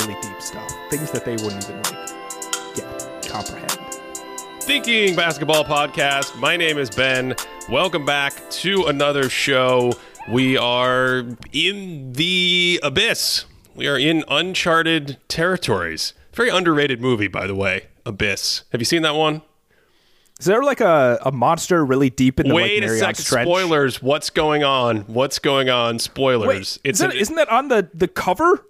[0.00, 3.70] really deep stuff, things that they wouldn't even like get, comprehend.
[4.60, 6.38] Thinking Basketball Podcast.
[6.38, 7.34] My name is Ben.
[7.68, 9.92] Welcome back to another show.
[10.30, 13.46] We are in the abyss.
[13.74, 16.12] We are in uncharted territories.
[16.32, 17.86] Very underrated movie, by the way.
[18.04, 18.64] Abyss.
[18.72, 19.42] Have you seen that one?
[20.38, 23.24] Is there like a, a monster really deep in the Wait like, a second.
[23.24, 23.48] Trench?
[23.48, 24.02] Spoilers.
[24.02, 24.98] What's going on?
[25.02, 25.98] What's going on?
[25.98, 26.78] Spoilers.
[26.84, 28.64] Wait, isn't, isn't that on the, the cover?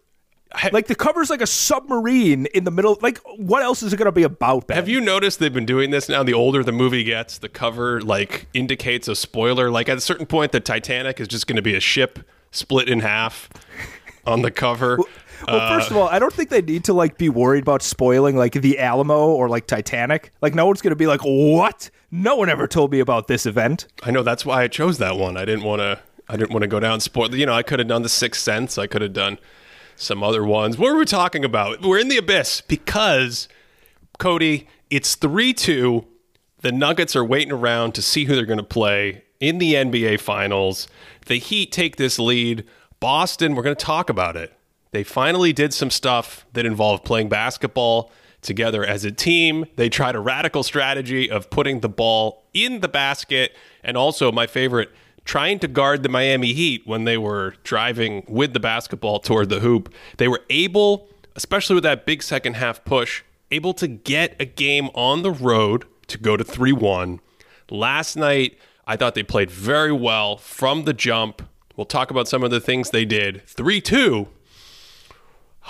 [0.73, 2.99] Like the cover's like a submarine in the middle.
[3.03, 4.67] Like, what else is it going to be about?
[4.67, 4.77] Ben?
[4.77, 6.23] Have you noticed they've been doing this now?
[6.23, 9.71] The older the movie gets, the cover like indicates a spoiler.
[9.71, 12.89] Like at a certain point, the Titanic is just going to be a ship split
[12.89, 13.51] in half
[14.27, 14.99] on the cover.
[15.47, 17.83] Well, first of uh, all, I don't think they need to like be worried about
[17.83, 20.33] spoiling like the Alamo or like Titanic.
[20.41, 21.91] Like, no one's going to be like, "What?
[22.11, 25.17] No one ever told me about this event." I know that's why I chose that
[25.17, 25.37] one.
[25.37, 26.01] I didn't want to.
[26.29, 27.35] I didn't want to go down spoil.
[27.35, 28.79] You know, I could have done the Sixth Sense.
[28.79, 29.39] I could have done
[29.99, 30.79] some other ones.
[30.79, 31.83] What were we talking about?
[31.83, 33.49] We're in the abyss because
[34.19, 34.69] Cody.
[34.91, 36.07] It's three two.
[36.61, 40.21] The Nuggets are waiting around to see who they're going to play in the NBA
[40.21, 40.89] Finals.
[41.27, 42.65] The Heat take this lead.
[43.01, 43.55] Boston.
[43.55, 44.53] We're going to talk about it.
[44.91, 49.67] They finally did some stuff that involved playing basketball together as a team.
[49.77, 54.47] They tried a radical strategy of putting the ball in the basket, and also my
[54.47, 54.91] favorite,
[55.29, 59.61] trying to guard the Miami Heat when they were driving with the basketball toward the
[59.61, 59.93] hoop.
[60.17, 64.89] They were able, especially with that big second half push, able to get a game
[64.95, 67.21] on the road to go to 3 1.
[67.71, 68.57] Last night,
[68.87, 71.43] I thought they played very well from the jump.
[71.77, 73.47] We'll talk about some of the things they did.
[73.47, 74.29] 3 2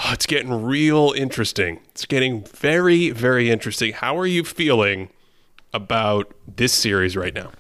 [0.01, 1.81] Oh, it's getting real interesting.
[1.91, 3.93] It's getting very, very interesting.
[3.93, 5.09] How are you feeling
[5.75, 7.51] about this series right now?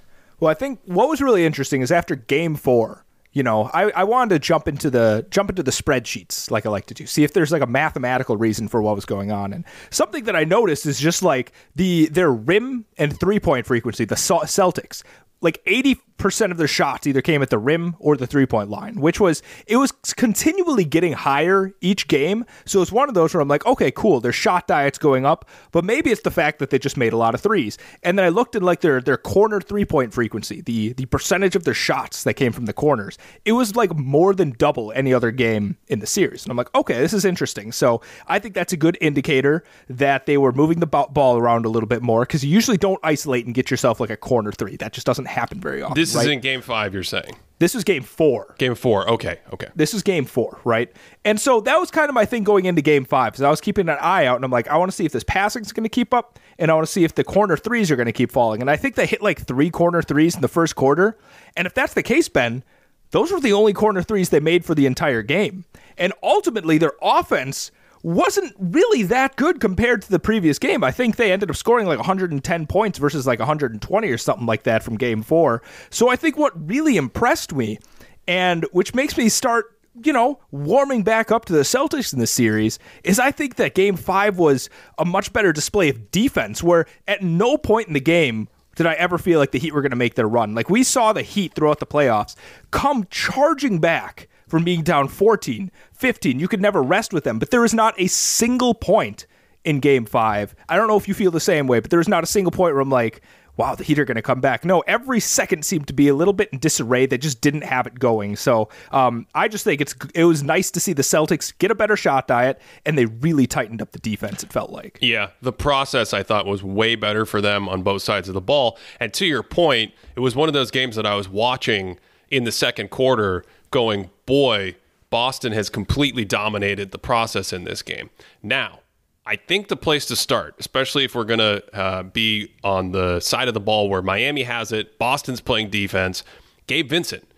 [0.41, 3.05] Well, I think what was really interesting is after Game Four.
[3.31, 6.70] You know, I, I wanted to jump into the jump into the spreadsheets like I
[6.70, 9.53] like to do, see if there's like a mathematical reason for what was going on.
[9.53, 14.06] And something that I noticed is just like the their rim and three point frequency,
[14.06, 15.03] the Celtics,
[15.41, 18.69] like eighty percent of their shots either came at the rim or the three point
[18.69, 22.44] line, which was it was continually getting higher each game.
[22.66, 25.48] So it's one of those where I'm like, okay, cool, their shot diet's going up,
[25.72, 27.78] but maybe it's the fact that they just made a lot of threes.
[28.03, 31.56] And then I looked at like their their corner three point frequency, the the percentage
[31.56, 33.16] of their shots that came from the corners.
[33.44, 36.44] It was like more than double any other game in the series.
[36.44, 37.71] And I'm like, okay, this is interesting.
[37.72, 41.69] So I think that's a good indicator that they were moving the ball around a
[41.69, 44.77] little bit more because you usually don't isolate and get yourself like a corner three.
[44.77, 45.94] That just doesn't happen very often.
[45.94, 46.27] This right?
[46.27, 47.37] is in game five, you're saying.
[47.59, 48.55] This was game four.
[48.59, 49.09] Game four.
[49.11, 49.66] Okay, okay.
[49.75, 50.93] This is game four, right?
[51.25, 53.33] And so that was kind of my thing going into game five.
[53.33, 55.11] Because I was keeping an eye out and I'm like, I want to see if
[55.12, 57.91] this passing's going to keep up and I want to see if the corner threes
[57.91, 58.61] are going to keep falling.
[58.61, 61.19] And I think they hit like three corner threes in the first quarter.
[61.56, 62.62] And if that's the case, Ben,
[63.10, 65.65] those were the only corner threes they made for the entire game.
[65.97, 67.72] And ultimately, their offense
[68.08, 70.82] wasn't really that good compared to the previous game.
[70.82, 74.62] I think they ended up scoring like 110 points versus like 120 or something like
[74.62, 75.62] that from game four.
[75.91, 77.78] So I think what really impressed me,
[78.26, 79.74] and which makes me start
[80.04, 83.74] you know, warming back up to the Celtics in this series is I think that
[83.74, 88.00] game five was a much better display of defense, where at no point in the
[88.00, 90.54] game did I ever feel like the Heat were going to make their run.
[90.54, 92.36] Like we saw the Heat throughout the playoffs
[92.70, 96.41] come charging back from being down 14, 15.
[96.41, 99.26] You could never rest with them, but there is not a single point
[99.64, 100.54] in game five.
[100.69, 102.50] I don't know if you feel the same way, but there is not a single
[102.50, 103.22] point where I'm like,
[103.59, 104.64] wow, the Heat are going to come back.
[104.64, 107.06] No, every second seemed to be a little bit in disarray.
[107.06, 108.36] They just didn't have it going.
[108.36, 111.75] So um, I just think it's it was nice to see the Celtics get a
[111.75, 114.42] better shot diet, and they really tightened up the defense.
[114.42, 114.98] It felt like.
[115.03, 118.41] Yeah, the process I thought was way better for them on both sides of the
[118.41, 118.78] ball.
[119.00, 121.98] And to your point, it was one of those games that I was watching
[122.30, 124.76] in the second quarter going, boy,
[125.10, 128.10] Boston has completely dominated the process in this game.
[128.42, 128.80] Now,
[129.24, 133.20] I think the place to start, especially if we're going to uh, be on the
[133.20, 136.24] side of the ball where Miami has it, Boston's playing defense,
[136.66, 137.28] Gabe Vincent.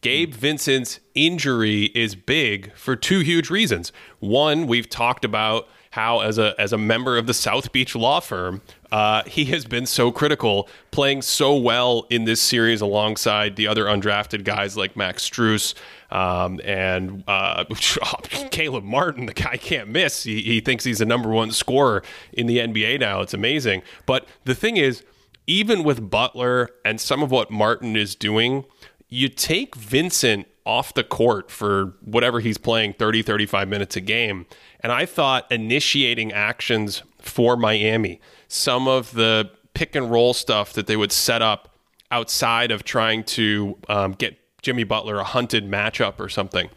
[0.00, 3.92] Gabe Vincent's injury is big for two huge reasons.
[4.20, 5.68] One, we've talked about
[5.98, 8.62] how, as a as a member of the South Beach law firm,
[8.92, 13.86] uh, he has been so critical, playing so well in this series alongside the other
[13.86, 15.74] undrafted guys like Max Strus
[16.12, 17.64] um, and uh,
[18.52, 19.26] Caleb Martin.
[19.26, 20.22] The guy can't miss.
[20.22, 23.20] He, he thinks he's the number one scorer in the NBA now.
[23.20, 23.82] It's amazing.
[24.06, 25.02] But the thing is,
[25.48, 28.66] even with Butler and some of what Martin is doing,
[29.08, 34.44] you take Vincent off the court for whatever he's playing 30 35 minutes a game
[34.80, 40.86] and i thought initiating actions for miami some of the pick and roll stuff that
[40.86, 41.74] they would set up
[42.10, 46.68] outside of trying to um, get jimmy butler a hunted matchup or something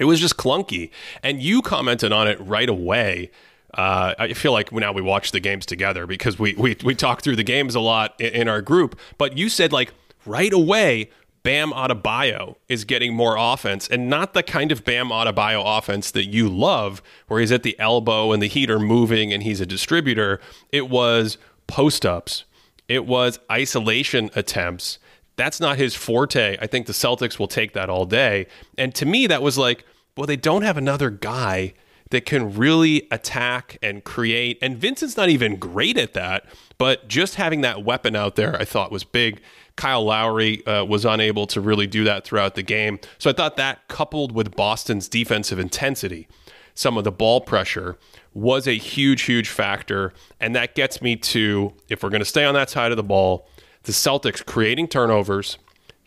[0.00, 0.90] It was just clunky.
[1.22, 3.30] And you commented on it right away.
[3.74, 7.22] Uh, I feel like now we watch the games together because we, we, we talk
[7.22, 8.98] through the games a lot in, in our group.
[9.18, 9.92] But you said, like,
[10.26, 11.10] right away,
[11.44, 16.24] Bam Adebayo is getting more offense and not the kind of Bam Adebayo offense that
[16.24, 19.66] you love, where he's at the elbow and the heat are moving and he's a
[19.66, 20.40] distributor.
[20.72, 21.36] It was
[21.66, 22.44] post ups,
[22.88, 24.98] it was isolation attempts.
[25.36, 26.56] That's not his forte.
[26.62, 28.46] I think the Celtics will take that all day.
[28.78, 29.84] And to me, that was like,
[30.16, 31.74] well, they don't have another guy
[32.10, 34.58] that can really attack and create.
[34.62, 36.46] And Vincent's not even great at that,
[36.78, 39.40] but just having that weapon out there, I thought was big.
[39.76, 43.00] Kyle Lowry uh, was unable to really do that throughout the game.
[43.18, 46.28] So I thought that coupled with Boston's defensive intensity,
[46.74, 47.98] some of the ball pressure,
[48.32, 50.12] was a huge, huge factor.
[50.40, 53.02] And that gets me to if we're going to stay on that side of the
[53.02, 53.48] ball,
[53.84, 55.58] the Celtics creating turnovers,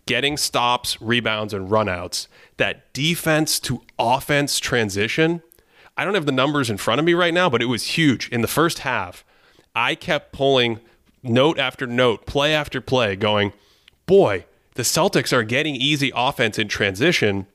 [0.06, 2.28] getting stops, rebounds, and runouts,
[2.58, 5.42] that defense to offense transition.
[5.96, 8.30] I don't have the numbers in front of me right now, but it was huge.
[8.30, 9.26] In the first half,
[9.78, 10.80] I kept pulling
[11.22, 13.54] note after note, play after play, going,
[14.08, 17.46] boy, the Celtics are getting easy offense in transition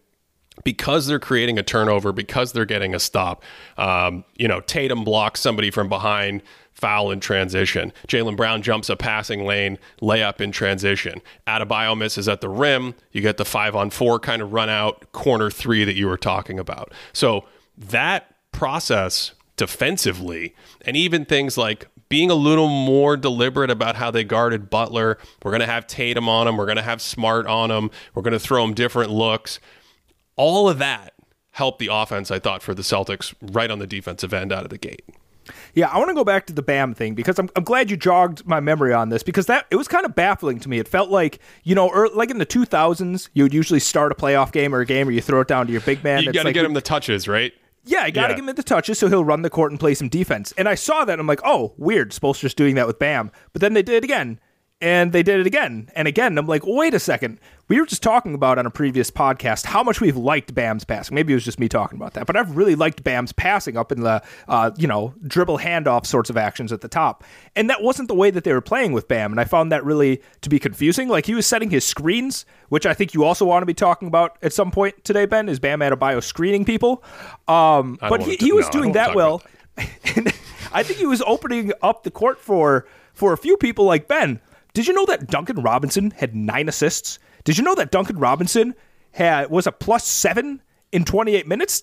[0.62, 3.42] because they're creating a turnover, because they're getting a stop.
[3.76, 7.92] Um, you know, Tatum blocks somebody from behind, foul in transition.
[8.06, 11.22] Jaylen Brown jumps a passing lane, layup in transition.
[11.48, 12.94] Adebayo misses at the rim.
[13.10, 16.16] You get the five on four kind of run out corner three that you were
[16.16, 16.92] talking about.
[17.12, 17.46] So
[17.76, 20.54] that process defensively,
[20.86, 25.16] and even things like being a little more deliberate about how they guarded Butler.
[25.42, 26.58] We're going to have Tatum on him.
[26.58, 27.90] We're going to have Smart on him.
[28.14, 29.58] We're going to throw him different looks.
[30.36, 31.14] All of that
[31.52, 34.68] helped the offense, I thought, for the Celtics right on the defensive end out of
[34.68, 35.06] the gate.
[35.72, 37.96] Yeah, I want to go back to the Bam thing because I'm, I'm glad you
[37.96, 40.78] jogged my memory on this because that it was kind of baffling to me.
[40.78, 44.52] It felt like you know, like in the 2000s, you would usually start a playoff
[44.52, 46.24] game or a game, or you throw it down to your big man.
[46.24, 47.54] You got to like, get him the touches, right?
[47.84, 48.36] Yeah, I got to Yeah.
[48.36, 50.52] give him the touches so he'll run the court and play some defense.
[50.56, 51.12] And I saw that.
[51.14, 52.12] And I'm like, oh, weird.
[52.12, 53.30] Spoelstra's doing that with Bam.
[53.52, 54.38] But then they did it again.
[54.82, 56.36] And they did it again and again.
[56.36, 57.38] I'm like, wait a second.
[57.68, 61.14] We were just talking about on a previous podcast how much we've liked Bam's passing.
[61.14, 63.92] Maybe it was just me talking about that, but I've really liked Bam's passing up
[63.92, 67.22] in the, uh, you know, dribble handoff sorts of actions at the top.
[67.54, 69.30] And that wasn't the way that they were playing with Bam.
[69.30, 71.08] And I found that really to be confusing.
[71.08, 74.08] Like he was setting his screens, which I think you also want to be talking
[74.08, 77.04] about at some point today, Ben, is Bam Adebayo screening people.
[77.46, 79.42] Um, but wanna he, was no, doing that well.
[80.16, 80.34] And
[80.72, 84.40] I think he was opening up the court for for a few people like Ben.
[84.74, 87.18] Did you know that Duncan Robinson had nine assists?
[87.44, 88.74] Did you know that Duncan Robinson
[89.12, 91.82] had was a plus seven in 28 minutes?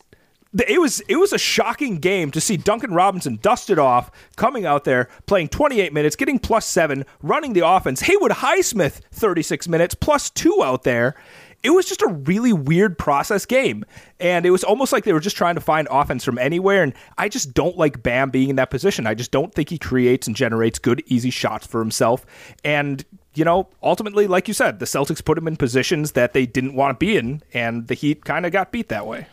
[0.68, 4.84] It was it was a shocking game to see Duncan Robinson dusted off, coming out
[4.84, 8.02] there playing 28 minutes, getting plus seven, running the offense.
[8.02, 11.16] Haywood Highsmith 36 minutes plus two out there
[11.62, 13.84] it was just a really weird process game.
[14.20, 16.84] And it was almost like they were just trying to find offense from anywhere.
[16.84, 19.06] And I just don't like Bam being in that position.
[19.06, 22.26] I just don't think he creates and generates good, easy shots for himself.
[22.64, 23.04] And,
[23.36, 26.76] you know, ultimately, like you said, the Celtics put him in positions that they didn't
[26.76, 27.42] want to be in.
[27.54, 29.28] And the Heat kind of got beat that way.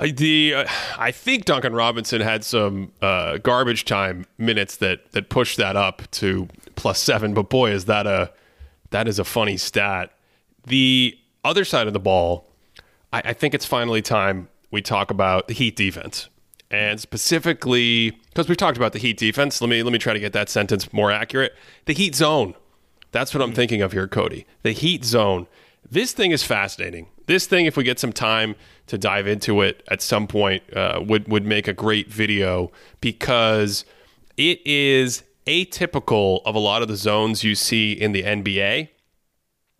[0.00, 0.66] I- The uh,
[0.98, 6.02] I think Duncan Robinson had some uh, garbage time minutes that that pushed that up
[6.12, 7.34] to plus seven.
[7.34, 8.32] But boy, is that a
[8.90, 10.12] that is a funny stat.
[10.66, 11.16] The
[11.46, 12.48] other side of the ball,
[13.12, 16.28] I, I think it's finally time we talk about the Heat defense,
[16.70, 19.60] and specifically because we've talked about the Heat defense.
[19.60, 21.54] Let me let me try to get that sentence more accurate.
[21.86, 22.54] The Heat zone.
[23.16, 24.46] That's what I'm thinking of here, Cody.
[24.62, 25.46] The heat zone.
[25.90, 27.06] This thing is fascinating.
[27.24, 28.56] This thing, if we get some time
[28.88, 33.86] to dive into it at some point, uh, would would make a great video because
[34.36, 38.90] it is atypical of a lot of the zones you see in the NBA.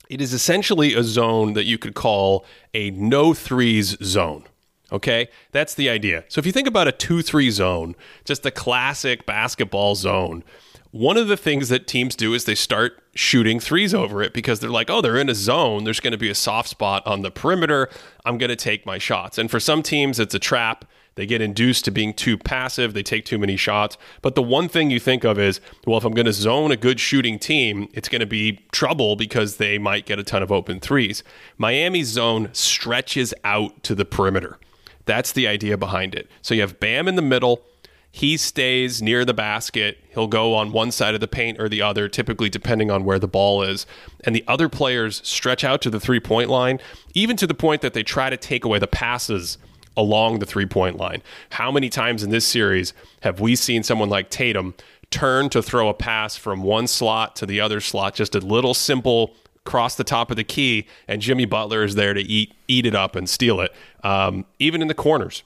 [0.08, 2.44] It is essentially a zone that you could call
[2.74, 4.44] a no threes zone.
[4.92, 6.24] Okay, that's the idea.
[6.28, 10.44] So if you think about a 2 3 zone, just the classic basketball zone,
[10.92, 14.60] one of the things that teams do is they start shooting threes over it because
[14.60, 15.84] they're like, oh, they're in a zone.
[15.84, 17.88] There's going to be a soft spot on the perimeter.
[18.24, 19.38] I'm going to take my shots.
[19.38, 20.84] And for some teams, it's a trap.
[21.16, 22.92] They get induced to being too passive.
[22.92, 23.96] They take too many shots.
[24.20, 26.76] But the one thing you think of is, well, if I'm going to zone a
[26.76, 30.52] good shooting team, it's going to be trouble because they might get a ton of
[30.52, 31.24] open threes.
[31.56, 34.58] Miami's zone stretches out to the perimeter.
[35.06, 36.28] That's the idea behind it.
[36.42, 37.62] So you have Bam in the middle.
[38.10, 39.98] He stays near the basket.
[40.10, 43.18] He'll go on one side of the paint or the other, typically depending on where
[43.18, 43.86] the ball is.
[44.24, 46.78] And the other players stretch out to the three point line,
[47.14, 49.56] even to the point that they try to take away the passes
[49.96, 51.22] along the three point line.
[51.50, 54.74] How many times in this series have we seen someone like Tatum
[55.10, 58.74] turn to throw a pass from one slot to the other slot, just a little
[58.74, 59.34] simple
[59.66, 62.94] cross the top of the key, and Jimmy Butler is there to eat eat it
[62.94, 63.72] up and steal it.
[64.02, 65.42] Um, even in the corners,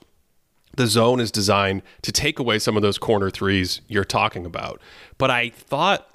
[0.77, 4.79] the zone is designed to take away some of those corner threes you're talking about.
[5.17, 6.07] But I thought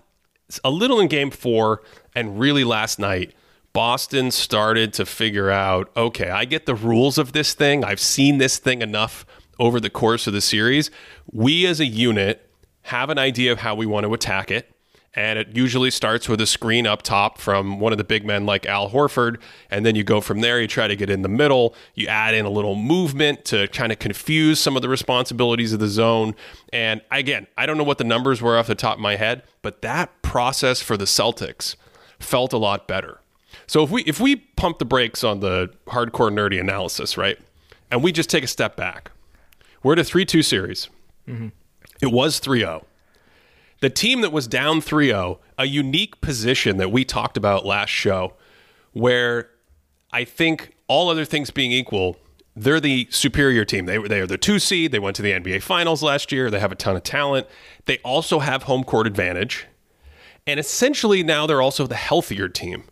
[0.64, 1.82] a little in Game Four,
[2.14, 3.34] and really last night.
[3.76, 7.84] Boston started to figure out okay, I get the rules of this thing.
[7.84, 9.26] I've seen this thing enough
[9.58, 10.90] over the course of the series.
[11.30, 12.48] We as a unit
[12.84, 14.72] have an idea of how we want to attack it.
[15.12, 18.46] And it usually starts with a screen up top from one of the big men
[18.46, 19.42] like Al Horford.
[19.70, 22.32] And then you go from there, you try to get in the middle, you add
[22.32, 26.34] in a little movement to kind of confuse some of the responsibilities of the zone.
[26.72, 29.42] And again, I don't know what the numbers were off the top of my head,
[29.60, 31.76] but that process for the Celtics
[32.18, 33.20] felt a lot better.
[33.66, 37.38] So if we if we pump the brakes on the hardcore nerdy analysis, right,
[37.90, 39.10] and we just take a step back,
[39.82, 40.88] we're at a three-two series.
[41.28, 41.48] Mm-hmm.
[42.00, 42.84] It was 3-0.
[43.80, 48.34] The team that was down 3-0, a unique position that we talked about last show,
[48.92, 49.50] where
[50.12, 52.16] I think all other things being equal,
[52.54, 53.86] they're the superior team.
[53.86, 54.92] They they are the two seed.
[54.92, 56.50] They went to the NBA Finals last year.
[56.50, 57.46] They have a ton of talent.
[57.86, 59.66] They also have home court advantage,
[60.46, 62.84] and essentially now they're also the healthier team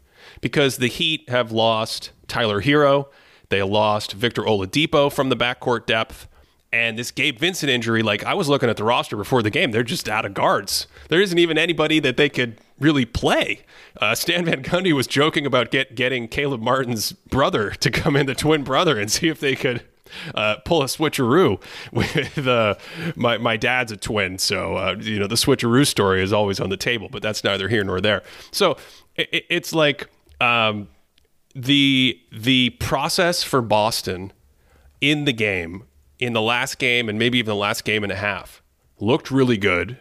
[0.45, 3.07] because the Heat have lost Tyler Herro.
[3.49, 6.29] They lost Victor Oladipo from the backcourt depth.
[6.71, 9.71] And this Gabe Vincent injury, like I was looking at the roster before the game,
[9.71, 10.87] they're just out of guards.
[11.09, 13.65] There isn't even anybody that they could really play.
[13.99, 18.27] Uh, Stan Van Gundy was joking about get, getting Caleb Martin's brother to come in,
[18.27, 19.83] the twin brother, and see if they could
[20.35, 21.59] uh, pull a switcheroo
[21.93, 22.75] with uh,
[23.17, 26.69] my my dad's a twin, so uh, you know the switcheroo story is always on
[26.69, 28.23] the table, but that's neither here nor there.
[28.51, 28.77] So
[29.17, 30.11] it, it's like
[30.41, 30.89] um,
[31.55, 34.33] the the process for Boston
[35.01, 35.85] in the game,
[36.19, 38.63] in the last game, and maybe even the last game and a half,
[38.99, 39.99] looked really good.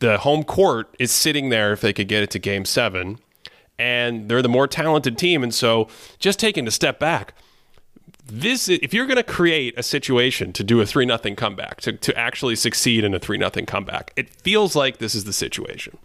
[0.00, 3.18] The home court is sitting there if they could get it to game seven,
[3.78, 5.42] and they're the more talented team.
[5.42, 5.88] And so,
[6.18, 7.34] just taking a step back,
[8.26, 11.92] this if you're going to create a situation to do a three nothing comeback, to,
[11.92, 15.96] to actually succeed in a three nothing comeback, it feels like this is the situation.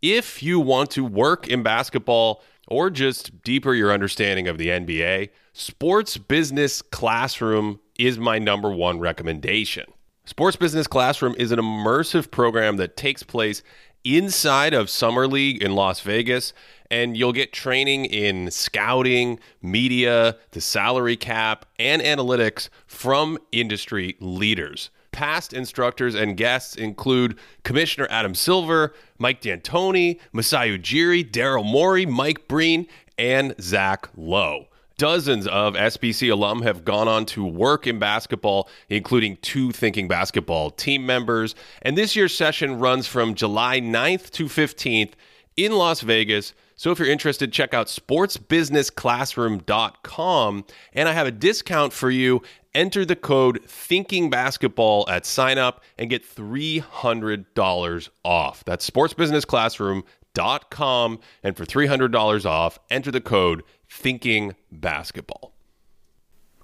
[0.00, 5.28] If you want to work in basketball or just deeper your understanding of the NBA,
[5.52, 9.84] Sports Business Classroom is my number one recommendation.
[10.24, 13.62] Sports Business Classroom is an immersive program that takes place
[14.04, 16.54] inside of Summer League in Las Vegas,
[16.90, 24.88] and you'll get training in scouting, media, the salary cap, and analytics from industry leaders.
[25.12, 32.48] Past instructors and guests include Commissioner Adam Silver, Mike D'Antoni, Masai Ujiri, Daryl Morey, Mike
[32.48, 32.86] Breen,
[33.18, 34.66] and Zach Lowe.
[34.98, 40.70] Dozens of SBC alum have gone on to work in basketball, including two Thinking Basketball
[40.70, 41.54] team members.
[41.82, 45.12] And this year's session runs from July 9th to 15th
[45.56, 46.54] in Las Vegas.
[46.76, 50.64] So if you're interested, check out sportsbusinessclassroom.com.
[50.94, 52.42] And I have a discount for you.
[52.74, 58.64] Enter the code Thinking Basketball at sign up and get $300 off.
[58.64, 61.18] That's sportsbusinessclassroom.com.
[61.42, 65.52] And for $300 off, enter the code Thinking Basketball.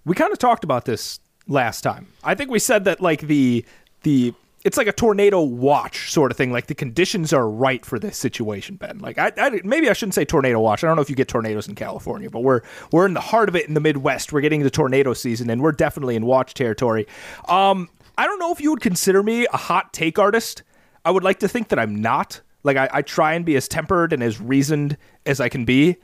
[0.05, 2.09] We kind of talked about this last time.
[2.25, 3.65] I think we said that like the
[4.03, 4.35] the
[4.65, 6.51] it's like a tornado watch sort of thing.
[6.53, 8.99] Like the conditions are right for this situation, Ben.
[8.99, 10.83] Like I, I, maybe I shouldn't say tornado watch.
[10.83, 12.63] I don't know if you get tornadoes in California, but we're
[12.93, 14.33] we're in the heart of it in the Midwest.
[14.33, 17.07] We're getting the tornado season, and we're definitely in watch territory.
[17.49, 20.63] Um, I don't know if you would consider me a hot take artist.
[21.05, 22.41] I would like to think that I'm not.
[22.65, 25.97] Like I, I try and be as tempered and as reasoned as I can be.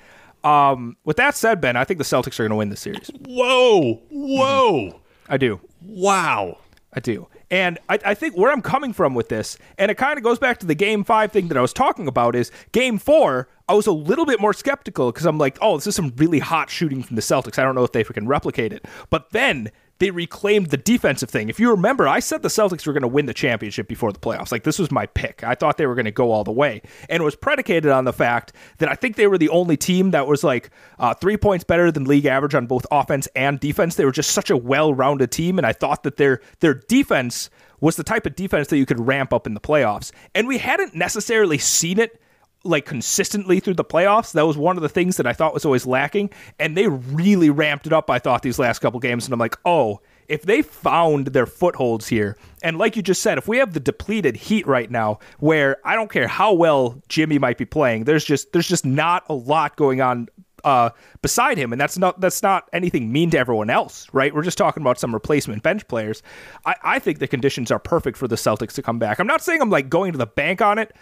[0.44, 3.11] Um, with that said, Ben, I think the Celtics are going to win the series.
[3.26, 4.73] Whoa, whoa!
[4.73, 4.99] Mm-hmm.
[5.32, 5.61] I do.
[5.82, 6.58] Wow,
[6.92, 7.26] I do.
[7.54, 10.40] And I, I, think where I'm coming from with this, and it kind of goes
[10.40, 13.75] back to the game five thing that I was talking about, is game four, I
[13.75, 16.68] was a little bit more skeptical because I'm like, oh, this is some really hot
[16.68, 17.56] shooting from the Celtics.
[17.56, 18.84] I don't know if they can replicate it.
[19.08, 21.49] But then they reclaimed the defensive thing.
[21.49, 24.19] If you remember, I said the Celtics were going to win the championship before the
[24.19, 24.51] playoffs.
[24.51, 25.45] Like this was my pick.
[25.45, 28.05] I thought they were going to go all the way, and it was predicated on
[28.05, 31.37] the fact that I think they were the only team that was like uh, three
[31.37, 33.95] points better than league average on both offense and defense.
[33.95, 37.97] They were just such a well-rounded team, and I thought that their their defense was
[37.97, 40.11] the type of defense that you could ramp up in the playoffs.
[40.35, 42.21] And we hadn't necessarily seen it
[42.64, 44.33] like consistently through the playoffs.
[44.33, 46.30] That was one of the things that I thought was always lacking.
[46.59, 49.25] And they really ramped it up, I thought, these last couple games.
[49.25, 53.38] And I'm like, oh, if they found their footholds here, and like you just said,
[53.38, 57.38] if we have the depleted heat right now, where I don't care how well Jimmy
[57.38, 60.28] might be playing, there's just there's just not a lot going on
[60.64, 60.90] uh,
[61.21, 64.35] beside him, and that's not that's not anything mean to everyone else, right?
[64.35, 66.23] We're just talking about some replacement bench players.
[66.64, 69.18] I, I think the conditions are perfect for the Celtics to come back.
[69.18, 70.97] I'm not saying I'm like going to the bank on it,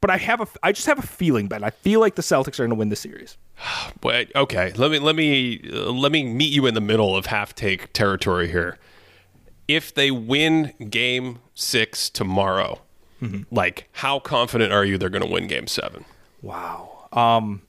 [0.00, 1.64] but I have a I just have a feeling, Ben.
[1.64, 3.36] I feel like the Celtics are going to win the series.
[4.02, 7.26] Wait, okay, let me let me uh, let me meet you in the middle of
[7.26, 8.78] half take territory here.
[9.68, 12.82] If they win Game Six tomorrow,
[13.20, 13.42] mm-hmm.
[13.54, 16.04] like how confident are you they're going to win Game Seven?
[16.42, 17.08] Wow.
[17.12, 17.62] Um,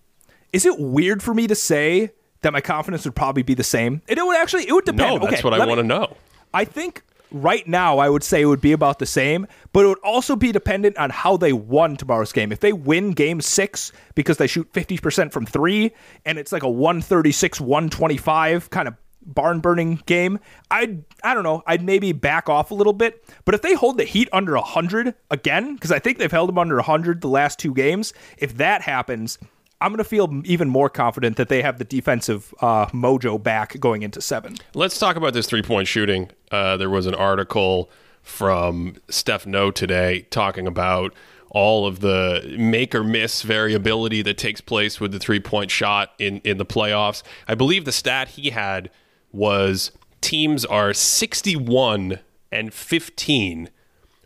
[0.53, 4.01] is it weird for me to say that my confidence would probably be the same?
[4.07, 5.15] It, it would actually it would depend.
[5.15, 6.17] No, that's okay, what I want to know.
[6.53, 9.87] I think right now I would say it would be about the same, but it
[9.87, 12.51] would also be dependent on how they won tomorrow's game.
[12.51, 15.93] If they win game six because they shoot 50% from three
[16.25, 18.95] and it's like a 136, 125 kind of
[19.27, 20.39] barn burning game,
[20.71, 23.23] I'd, I don't know, I'd maybe back off a little bit.
[23.45, 26.57] But if they hold the Heat under 100 again, because I think they've held them
[26.57, 29.37] under 100 the last two games, if that happens,
[29.79, 33.79] I'm going to feel even more confident that they have the defensive uh, mojo back
[33.79, 34.55] going into seven.
[34.73, 36.31] Let's talk about this three point shooting.
[36.51, 37.89] Uh, there was an article
[38.23, 41.13] from Steph Noh today talking about
[41.49, 46.11] all of the make or miss variability that takes place with the three point shot
[46.19, 47.23] in, in the playoffs.
[47.47, 48.89] I believe the stat he had
[49.31, 49.91] was
[50.21, 52.19] teams are 61
[52.51, 53.69] and 15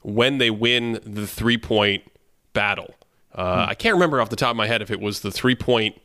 [0.02, 2.04] when they win the three point
[2.54, 2.96] battle.
[3.34, 5.56] Uh, I can't remember off the top of my head if it was the three
[5.56, 6.00] point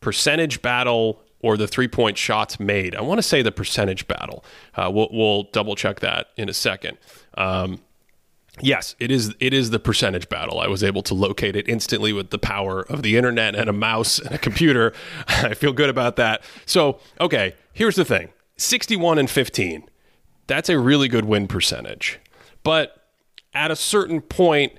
[0.00, 2.94] percentage battle or the three point shots made.
[2.94, 4.44] I want to say the percentage battle.
[4.74, 6.98] Uh, we'll, we'll, double check that in a second.
[7.36, 7.80] Um,
[8.60, 9.34] yes, it is.
[9.40, 10.60] It is the percentage battle.
[10.60, 13.72] I was able to locate it instantly with the power of the internet and a
[13.72, 14.92] mouse and a computer.
[15.28, 16.42] I feel good about that.
[16.64, 19.84] So, okay, here's the thing: sixty-one and fifteen.
[20.46, 22.18] That's a really good win percentage,
[22.62, 23.08] but
[23.54, 24.72] at a certain point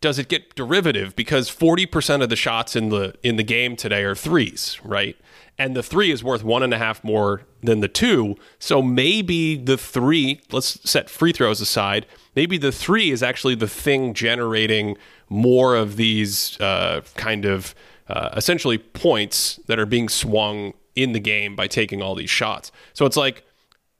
[0.00, 4.02] does it get derivative because 40% of the shots in the in the game today
[4.02, 5.16] are threes, right?
[5.58, 8.36] And the three is worth one and a half more than the two.
[8.58, 13.68] So maybe the three, let's set free throws aside, maybe the three is actually the
[13.68, 14.98] thing generating
[15.30, 17.74] more of these uh, kind of
[18.08, 22.70] uh, essentially points that are being swung in the game by taking all these shots.
[22.92, 23.44] So it's like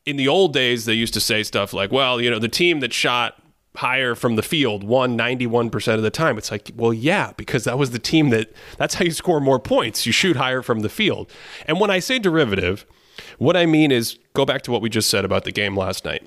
[0.05, 2.81] in the old days, they used to say stuff like, well, you know, the team
[2.81, 3.43] that shot
[3.77, 6.39] higher from the field won 91% of the time.
[6.39, 9.59] It's like, well, yeah, because that was the team that that's how you score more
[9.59, 10.07] points.
[10.07, 11.31] You shoot higher from the field.
[11.67, 12.87] And when I say derivative,
[13.39, 16.05] what I mean is go back to what we just said about the game last
[16.05, 16.27] night.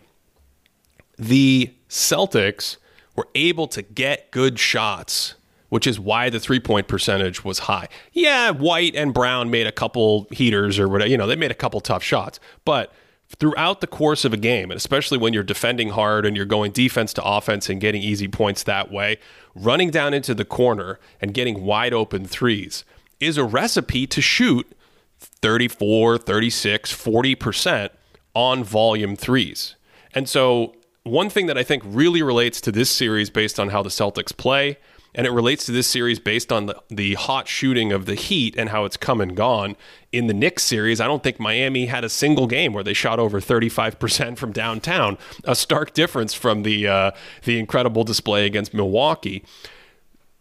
[1.18, 2.78] The Celtics
[3.16, 5.36] were able to get good shots,
[5.70, 7.90] which is why the three point percentage was high.
[8.14, 11.56] Yeah, White and Brown made a couple heaters or whatever, you know, they made a
[11.56, 12.94] couple tough shots, but
[13.38, 16.72] throughout the course of a game, and especially when you're defending hard and you're going
[16.72, 19.18] defense to offense and getting easy points that way,
[19.56, 22.84] running down into the corner and getting wide open threes
[23.20, 24.72] is a recipe to shoot
[25.20, 27.90] 34, 36, 40%
[28.34, 29.76] on volume threes.
[30.14, 33.82] And so, one thing that I think really relates to this series based on how
[33.82, 34.78] the Celtics play
[35.16, 38.56] and it relates to this series based on the, the hot shooting of the Heat
[38.58, 39.76] and how it's come and gone.
[40.12, 43.20] In the Knicks series, I don't think Miami had a single game where they shot
[43.20, 47.12] over 35% from downtown, a stark difference from the uh,
[47.44, 49.44] the incredible display against Milwaukee.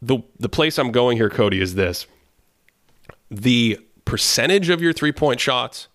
[0.01, 2.07] The the place I'm going here, Cody, is this:
[3.31, 5.89] the percentage of your three point shots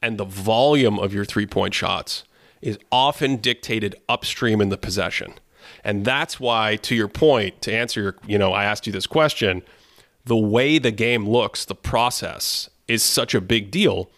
[0.00, 2.24] and the volume of your three point shots
[2.62, 5.34] is often dictated upstream in the possession.
[5.84, 9.06] And that's why, to your point, to answer your, you know, I asked you this
[9.06, 9.62] question,
[10.24, 14.10] the way the game looks, the process is such a big deal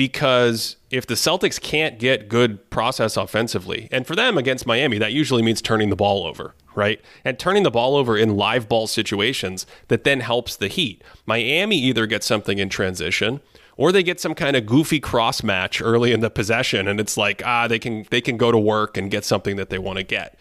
[0.00, 5.12] because if the Celtics can't get good process offensively, and for them against Miami, that
[5.12, 7.02] usually means turning the ball over, right?
[7.22, 11.04] And turning the ball over in live ball situations that then helps the Heat.
[11.26, 13.40] Miami either gets something in transition
[13.76, 17.16] or they get some kind of goofy cross match early in the possession and it's
[17.16, 19.96] like ah they can they can go to work and get something that they want
[19.96, 20.38] to get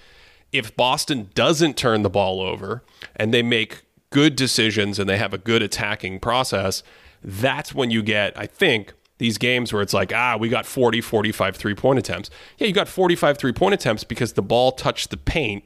[0.51, 2.83] if Boston doesn't turn the ball over
[3.15, 6.83] and they make good decisions and they have a good attacking process,
[7.23, 11.01] that's when you get, I think, these games where it's like, ah, we got 40,
[11.01, 12.29] 45 three point attempts.
[12.57, 15.63] Yeah, you got 45 three point attempts because the ball touched the paint,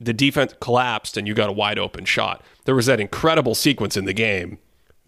[0.00, 2.42] the defense collapsed, and you got a wide open shot.
[2.64, 4.58] There was that incredible sequence in the game.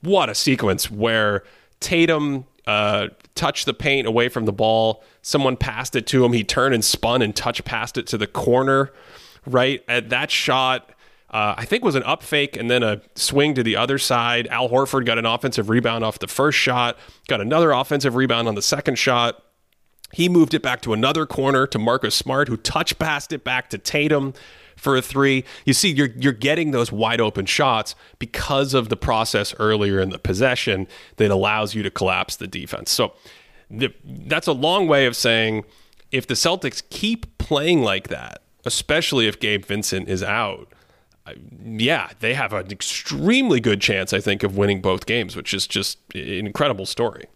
[0.02, 1.42] What a sequence where
[1.80, 3.08] Tatum uh,
[3.38, 5.02] touched the paint away from the ball.
[5.22, 6.32] Someone passed it to him.
[6.32, 8.92] He turned and spun and touch passed it to the corner.
[9.46, 10.90] Right at that shot,
[11.30, 14.48] uh, I think was an up fake and then a swing to the other side.
[14.48, 16.98] Al Horford got an offensive rebound off the first shot,
[17.28, 19.42] got another offensive rebound on the second shot.
[20.12, 23.70] He moved it back to another corner to Marcus Smart, who touch passed it back
[23.70, 24.34] to Tatum
[24.78, 25.44] for a three.
[25.64, 30.10] You see, you're you're getting those wide open shots because of the process earlier in
[30.10, 30.86] the possession
[31.16, 32.90] that allows you to collapse the defense.
[32.90, 33.12] So
[33.70, 35.64] the, that's a long way of saying
[36.10, 40.72] if the Celtics keep playing like that, especially if Gabe Vincent is out,
[41.62, 45.66] yeah, they have an extremely good chance, I think, of winning both games, which is
[45.66, 47.26] just an incredible story.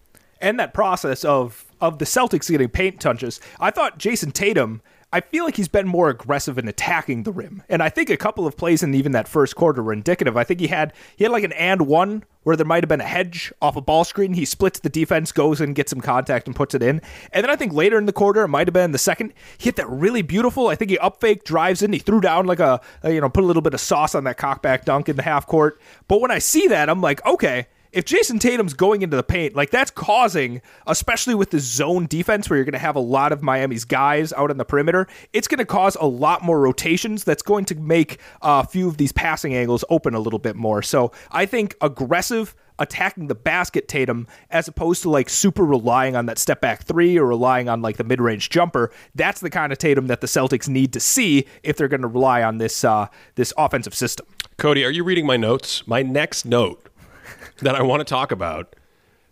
[0.40, 4.82] And that process of of the Celtics getting paint touches, I thought Jayson Tatum
[5.14, 7.62] I feel like he's been more aggressive in attacking the rim.
[7.68, 10.38] And I think a couple of plays in even that first quarter were indicative.
[10.38, 13.00] I think he had he had like an and one where there might have been
[13.00, 14.32] a hedge off a ball screen.
[14.32, 17.02] He splits the defense, goes and gets some contact and puts it in.
[17.32, 19.66] And then I think later in the quarter, it might have been the second, he
[19.66, 20.68] hit that really beautiful.
[20.68, 23.28] I think he up fake, drives in, he threw down like a, a you know,
[23.28, 25.80] put a little bit of sauce on that cockback dunk in the half court.
[26.08, 29.54] But when I see that, I'm like, okay, if Jayson Tatum's going into the paint,
[29.54, 33.32] like that's causing, especially with the zone defense where you're going to have a lot
[33.32, 37.24] of Miami's guys out on the perimeter, it's going to cause a lot more rotations.
[37.24, 40.82] That's going to make a few of these passing angles open a little bit more.
[40.82, 46.26] So I think aggressive attacking the basket Tatum as opposed to like super relying on
[46.26, 48.90] that step back three or relying on like the mid range jumper.
[49.14, 52.08] That's the kind of Tatum that the Celtics need to see if they're going to
[52.08, 54.26] rely on this uh, this offensive system.
[54.56, 55.86] Cody, are you reading my notes?
[55.86, 56.88] My next note
[57.62, 58.76] that I want to talk about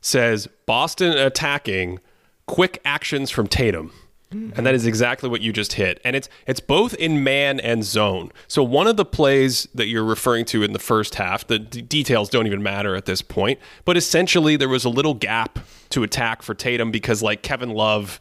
[0.01, 2.01] says Boston attacking
[2.47, 3.93] quick actions from Tatum.
[4.33, 6.01] And that is exactly what you just hit.
[6.05, 8.31] And it's it's both in man and zone.
[8.47, 11.83] So one of the plays that you're referring to in the first half, the d-
[11.83, 15.59] details don't even matter at this point, but essentially there was a little gap
[15.91, 18.21] to attack for Tatum because like Kevin Love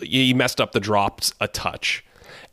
[0.00, 2.04] he messed up the drops a touch.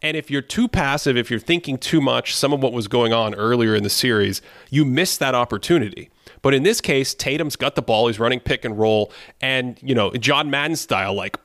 [0.02, 3.14] And if you're too passive, if you're thinking too much, some of what was going
[3.14, 6.10] on earlier in the series, you miss that opportunity.
[6.46, 8.06] But in this case, Tatum's got the ball.
[8.06, 9.12] He's running pick and roll.
[9.42, 11.40] And, you know, John Madden style, like,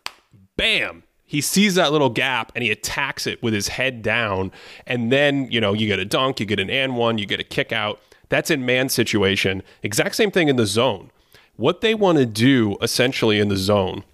[0.58, 4.52] bam, he sees that little gap and he attacks it with his head down.
[4.86, 7.40] And then, you know, you get a dunk, you get an and one, you get
[7.40, 7.98] a kick out.
[8.28, 9.62] That's in man situation.
[9.82, 11.10] Exact same thing in the zone.
[11.56, 14.04] What they want to do essentially in the zone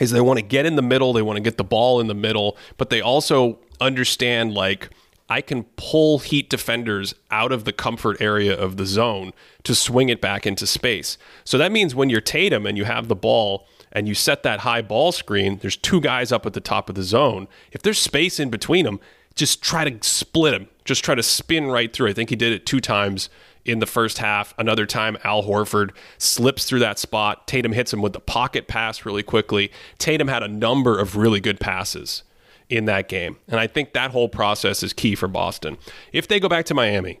[0.00, 2.06] is they want to get in the middle, they want to get the ball in
[2.06, 4.88] the middle, but they also understand like
[5.28, 9.32] I can pull Heat defenders out of the comfort area of the zone
[9.64, 11.18] to swing it back into space.
[11.44, 14.60] So that means when you're Tatum and you have the ball and you set that
[14.60, 17.46] high ball screen, there's two guys up at the top of the zone.
[17.72, 19.00] If there's space in between them,
[19.34, 20.68] just try to split them.
[20.84, 22.08] Just try to spin right through.
[22.08, 23.28] I think he did it two times
[23.64, 24.54] in the first half.
[24.56, 27.46] Another time, Al Horford slips through that spot.
[27.46, 29.70] Tatum hits him with the pocket pass really quickly.
[29.98, 32.22] Tatum had a number of really good passes
[32.68, 33.36] in that game.
[33.48, 35.78] And I think that whole process is key for Boston.
[36.12, 37.20] If they go back to Miami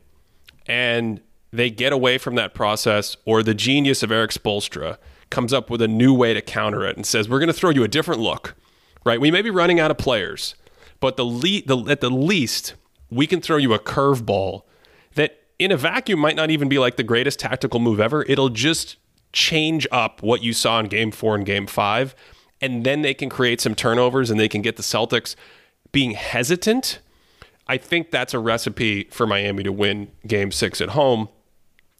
[0.66, 4.98] and they get away from that process, or the genius of Erik Spoelstra
[5.30, 7.70] comes up with a new way to counter it and says, We're going to throw
[7.70, 8.54] you a different look,
[9.04, 9.20] right?
[9.20, 10.54] We may be running out of players,
[11.00, 12.74] but the, le- the at the least,
[13.10, 14.62] we can throw you a curveball
[15.14, 18.22] that in a vacuum might not even be like the greatest tactical move ever.
[18.24, 18.96] It'll just
[19.32, 22.14] change up what you saw in game four and game five
[22.60, 25.34] and then they can create some turnovers and they can get the Celtics
[25.92, 27.00] being hesitant.
[27.66, 31.28] I think that's a recipe for Miami to win game six at home,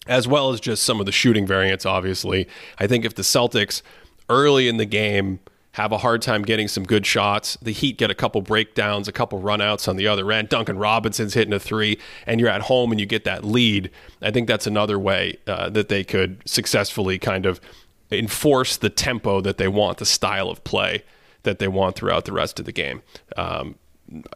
[0.06, 2.48] as well as just some of the shooting variance, obviously.
[2.78, 3.82] I think if the Celtics
[4.28, 5.40] early in the game
[5.72, 9.12] have a hard time getting some good shots, the Heat get a couple breakdowns, a
[9.12, 10.48] couple runouts on the other end.
[10.48, 13.90] Duncan Robinson's hitting a three, and you're at home and you get that lead.
[14.20, 17.60] I think that's another way uh, that they could successfully kind of
[18.10, 21.04] enforce the tempo that they want, the style of play
[21.42, 23.02] that they want throughout the rest of the game.
[23.36, 23.76] Um,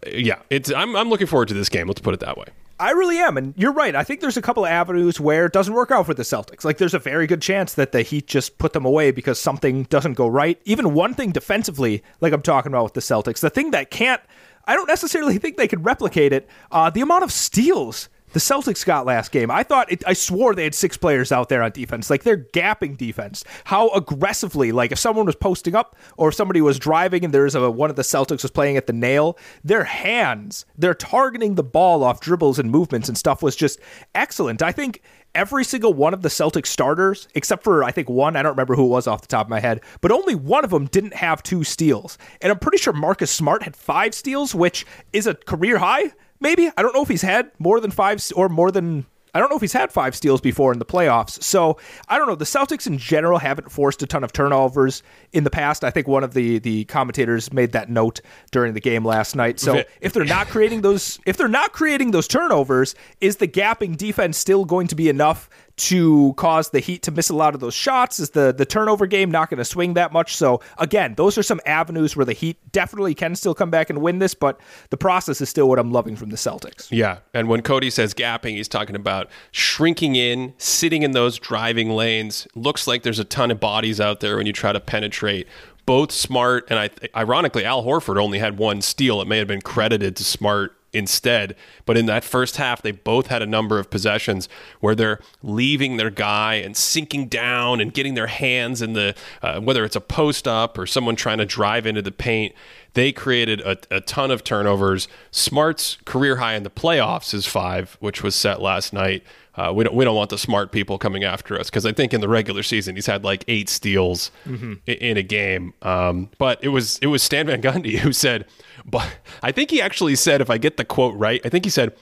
[0.07, 1.87] yeah, it's I'm I'm looking forward to this game.
[1.87, 2.47] Let's put it that way.
[2.79, 3.95] I really am, and you're right.
[3.95, 6.65] I think there's a couple of avenues where it doesn't work out for the Celtics.
[6.65, 9.85] Like there's a very good chance that the Heat just put them away because something
[9.85, 10.61] doesn't go right.
[10.65, 14.21] Even one thing defensively, like I'm talking about with the Celtics, the thing that can't
[14.65, 16.49] I don't necessarily think they could replicate it.
[16.71, 19.51] Uh, the amount of steals the Celtics got last game.
[19.51, 22.11] I thought it, I swore they had six players out there on defense.
[22.11, 23.45] Like they're gapping defense.
[23.65, 27.71] How aggressively, like if someone was posting up or somebody was driving and there's a
[27.71, 32.03] one of the Celtics was playing at the nail, their hands, they're targeting the ball
[32.03, 33.79] off dribbles and movements and stuff was just
[34.15, 34.63] excellent.
[34.63, 35.03] I think
[35.35, 38.75] every single one of the Celtics starters, except for I think one, I don't remember
[38.75, 41.15] who it was off the top of my head, but only one of them didn't
[41.15, 42.19] have two steals.
[42.41, 46.13] And I'm pretty sure Marcus Smart had five steals, which is a career high.
[46.43, 46.71] Maybe.
[46.77, 49.57] I don't know if he's had more than five or more than I don't know
[49.57, 51.43] if he's had five steals before in the playoffs.
[51.43, 51.79] So
[52.09, 52.35] I don't know.
[52.35, 55.03] The Celtics in general haven't forced a ton of turnovers
[55.33, 55.85] in the past.
[55.85, 59.59] I think one of the the commentators made that note during the game last night.
[59.59, 63.97] So if they're not creating those if they're not creating those turnovers, is the gapping
[63.97, 65.49] defense still going to be enough
[65.83, 68.21] to cause the Heat to miss a lot of those shots?
[68.21, 70.37] Is the the turnover game not going to swing that much?
[70.37, 74.01] So again, those are some avenues where the Heat definitely can still come back and
[74.01, 76.89] win this, but the process is still what I'm loving from the Celtics.
[76.91, 81.91] Yeah, and when Cody says gapping, he's talking about shrinking in, sitting in those driving
[81.91, 82.47] lanes.
[82.55, 85.49] Looks like there's a ton of bodies out there when you try to penetrate
[85.85, 89.21] both Smart and I, ironically, Al Horford only had one steal.
[89.21, 91.57] It may have been credited to Smart instead.
[91.87, 94.49] But in that first half, they both had a number of possessions
[94.81, 99.61] where they're leaving their guy and sinking down and getting their hands in the, uh,
[99.61, 102.55] whether it's a post up or someone trying to drive into the paint.
[102.95, 105.09] They created a, a ton of turnovers.
[105.31, 109.23] Smart's career high in the playoffs is five, which was set last night.
[109.55, 112.15] Uh, we don't we don't want the smart people coming after us because I think
[112.15, 114.75] in the regular season he's had like eight steals mm-hmm.
[114.87, 115.75] in, in, a game.
[115.83, 118.47] Um, but it was it was Stan Van Gundy who said,
[118.87, 121.71] but I think he actually said if I get the quote right, I think he
[121.71, 121.95] said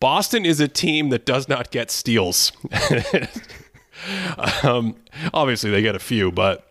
[0.00, 2.52] Boston is a team that does not get steals.
[4.62, 4.96] um,
[5.34, 6.70] obviously they get a few, but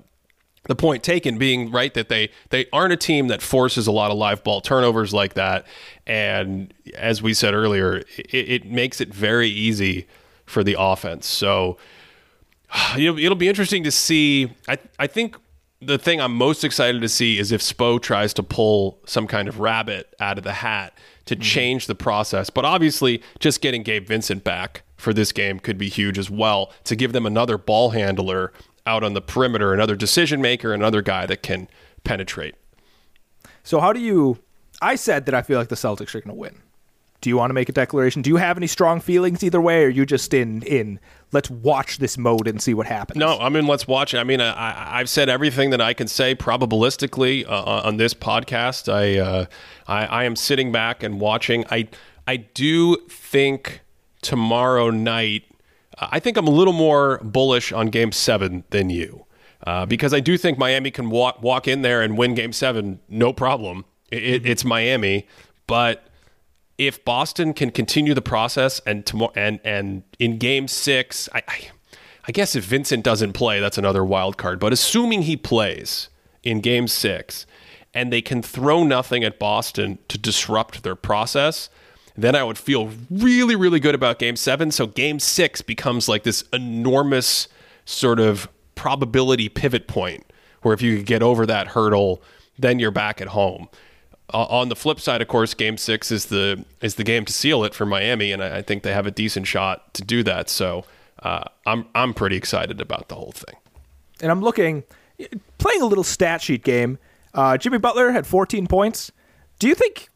[0.63, 4.09] the point taken being right that they they aren't a team that forces a lot
[4.09, 5.65] of live ball turnovers like that
[6.07, 10.07] and as we said earlier it, it makes it very easy
[10.45, 11.25] for the offense.
[11.25, 11.77] So
[12.97, 14.51] it'll, it'll be interesting to see.
[14.67, 15.37] I, I think
[15.81, 19.47] the thing I'm most excited to see is if Spo tries to pull some kind
[19.47, 21.41] of rabbit out of the hat to mm-hmm.
[21.41, 22.49] change the process.
[22.49, 26.71] But obviously, just getting Gabe Vincent back for this game could be huge as well
[26.85, 28.53] to give them another ball handler
[28.85, 31.67] out on the perimeter, another decision maker, another guy that can
[32.03, 32.55] penetrate.
[33.63, 34.39] So, how do you?
[34.81, 36.57] I said that I feel like the Celtics are going to win
[37.23, 38.21] do you want to make a declaration?
[38.21, 40.99] Do you have any strong feelings either way, or you just in in
[41.31, 43.17] let's watch this mode and see what happens?
[43.17, 44.17] No, I'm in let's watch it.
[44.17, 48.91] I mean, I, have said everything that I can say probabilistically uh, on this podcast.
[48.91, 49.45] I, uh,
[49.87, 51.63] I I am sitting back and watching.
[51.71, 51.87] I
[52.27, 53.79] I do think
[54.21, 55.45] tomorrow night.
[55.97, 59.25] I think I'm a little more bullish on Game Seven than you.
[59.65, 62.99] Uh, because I do think Miami can walk walk in there and win Game Seven,
[63.07, 63.85] no problem.
[64.11, 65.25] It, it's Miami,
[65.67, 66.09] but
[66.77, 71.69] if Boston can continue the process and tomorrow and and in Game Six, I, I,
[72.27, 74.59] I guess if Vincent doesn't play, that's another wild card.
[74.59, 76.09] But assuming he plays
[76.43, 77.45] in Game Six,
[77.93, 81.69] and they can throw nothing at Boston to disrupt their process,
[82.15, 84.71] then I would feel really, really good about Game Seven.
[84.71, 87.47] So Game Six becomes like this enormous
[87.85, 90.25] sort of probability pivot point
[90.63, 92.21] where if you could get over that hurdle,
[92.57, 93.67] then you're back at home
[94.33, 97.63] on the flip side, of course, Game Six is the is the game to seal
[97.63, 100.49] it for Miami, and I, I think they have a decent shot to do that.
[100.49, 100.85] So
[101.21, 103.55] uh, I'm I'm pretty excited about the whole thing.
[104.21, 104.83] And I'm looking,
[105.57, 106.97] playing a little stat sheet game.
[107.33, 109.11] Uh, Jimmy Butler had 14 points.
[109.59, 110.09] Do you think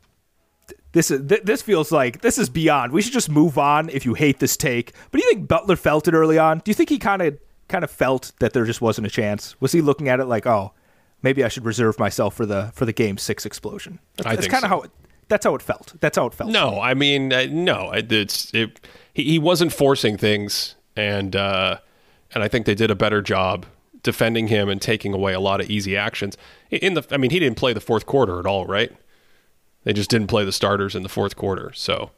[0.92, 2.92] this is th- this feels like this is beyond?
[2.92, 3.90] We should just move on.
[3.90, 6.60] If you hate this take, but do you think Butler felt it early on?
[6.60, 9.60] Do you think he kind of kind of felt that there just wasn't a chance?
[9.62, 10.74] Was he looking at it like, oh,
[11.22, 14.00] maybe I should reserve myself for the for the game six explosion.
[14.18, 14.76] That's, that's kind of so.
[14.76, 14.92] how it,
[15.28, 15.94] that's how it felt.
[16.00, 16.52] That's how it felt.
[16.52, 18.80] No, I mean, uh, no, it's it.
[19.14, 21.80] He, he wasn't forcing things, and uh,
[22.34, 23.66] and I think they did a better job
[24.04, 26.38] defending him and taking away a lot of easy actions.
[26.72, 28.96] In the, I mean, he didn't play the fourth quarter at all, right?
[29.84, 31.72] They just didn't play the starters in the fourth quarter.
[31.74, 32.12] So,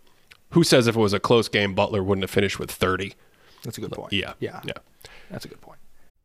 [0.52, 3.14] who says if it was a close game, Butler wouldn't have finished with thirty?
[3.64, 4.14] That's a good point.
[4.14, 4.74] Yeah, yeah, yeah.
[5.30, 5.69] That's a good point.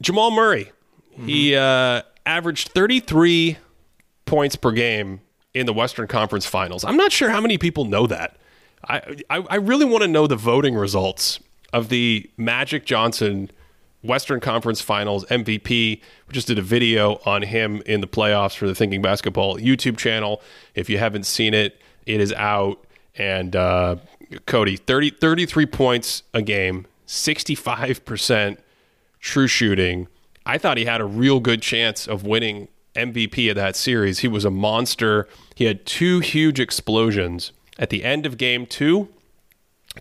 [0.00, 0.72] Jamal Murray,
[1.12, 1.26] mm-hmm.
[1.26, 3.58] he uh, averaged 33
[4.26, 5.20] points per game
[5.54, 6.84] in the Western Conference Finals.
[6.84, 8.36] I'm not sure how many people know that.
[8.86, 11.40] I, I, I really want to know the voting results
[11.72, 13.50] of the Magic Johnson
[14.02, 15.70] Western Conference Finals MVP.
[15.70, 19.96] We just did a video on him in the playoffs for the Thinking Basketball YouTube
[19.96, 20.40] channel.
[20.74, 22.84] If you haven't seen it, it is out.
[23.16, 23.96] And uh,
[24.46, 28.58] Cody, 30, 33 points a game, 65%
[29.28, 30.08] true shooting.
[30.46, 34.20] I thought he had a real good chance of winning MVP of that series.
[34.20, 35.28] He was a monster.
[35.54, 39.08] He had two huge explosions at the end of game two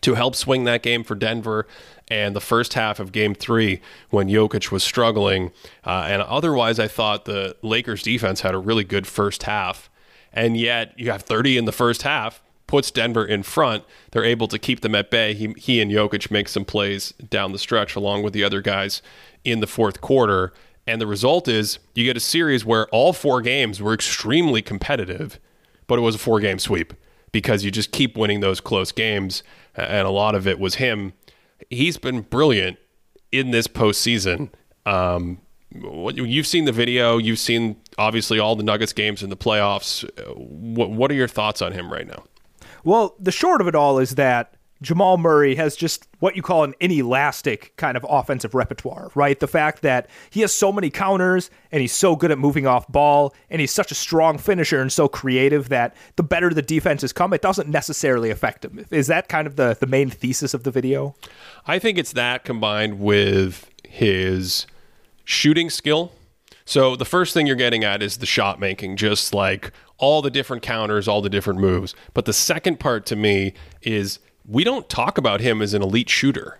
[0.01, 1.67] to help swing that game for Denver
[2.07, 5.51] and the first half of game three when Jokic was struggling.
[5.85, 9.89] Uh, and otherwise, I thought the Lakers defense had a really good first half.
[10.31, 13.83] And yet, you have 30 in the first half, puts Denver in front.
[14.11, 15.33] They're able to keep them at bay.
[15.33, 19.01] He, he and Jokic make some plays down the stretch along with the other guys
[19.43, 20.53] in the fourth quarter.
[20.85, 25.39] And the result is you get a series where all four games were extremely competitive,
[25.87, 26.93] but it was a four game sweep
[27.31, 29.43] because you just keep winning those close games.
[29.75, 31.13] And a lot of it was him.
[31.69, 32.77] He's been brilliant
[33.31, 34.49] in this postseason.
[34.85, 40.09] Um, you've seen the video, you've seen obviously all the Nuggets games in the playoffs.
[40.35, 42.23] What, what are your thoughts on him right now?
[42.83, 46.63] Well, the short of it all is that Jamal Murray has just what you call
[46.63, 49.39] an inelastic kind of offensive repertoire, right?
[49.39, 52.87] The fact that he has so many counters and he's so good at moving off
[52.87, 57.11] ball and he's such a strong finisher and so creative that the better the defenses
[57.11, 58.85] come, it doesn't necessarily affect him.
[58.91, 61.15] Is that kind of the, the main thesis of the video?
[61.65, 64.67] I think it's that combined with his
[65.23, 66.11] shooting skill.
[66.65, 70.29] So the first thing you're getting at is the shot making, just like all the
[70.29, 71.95] different counters, all the different moves.
[72.13, 76.09] But the second part to me is we don't talk about him as an elite
[76.09, 76.59] shooter.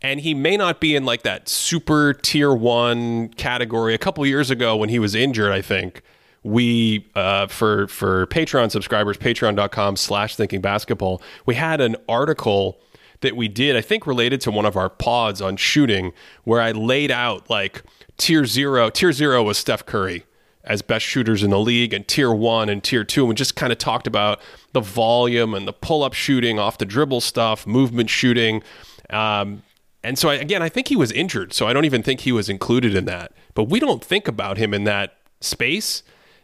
[0.00, 3.94] And he may not be in like that super tier one category.
[3.94, 6.02] A couple years ago when he was injured, I think
[6.44, 12.78] we uh, for for Patreon subscribers, patreon.com slash thinking basketball, we had an article
[13.20, 16.12] that we did, I think related to one of our pods on shooting,
[16.44, 17.82] where I laid out like
[18.16, 18.90] tier zero.
[18.90, 20.24] Tier zero was Steph Curry
[20.68, 23.72] as best shooters in the league, and tier one and tier two, and just kind
[23.72, 24.40] of talked about
[24.72, 28.62] the volume and the pull up shooting, off the dribble stuff, movement shooting.
[29.10, 29.62] Um,
[30.04, 32.32] and so, I, again, I think he was injured, so I don't even think he
[32.32, 33.32] was included in that.
[33.54, 36.02] But we don't think about him in that space.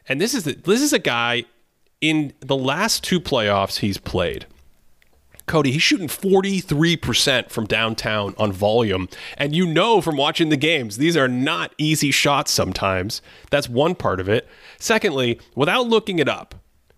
[0.09, 1.45] And this is the, this is a guy
[2.01, 4.47] in the last two playoffs he's played.
[5.47, 9.09] Cody, he's shooting 43% from downtown on volume.
[9.37, 13.21] And you know from watching the games, these are not easy shots sometimes.
[13.51, 14.49] That's one part of it.
[14.79, 16.55] Secondly, without looking it up,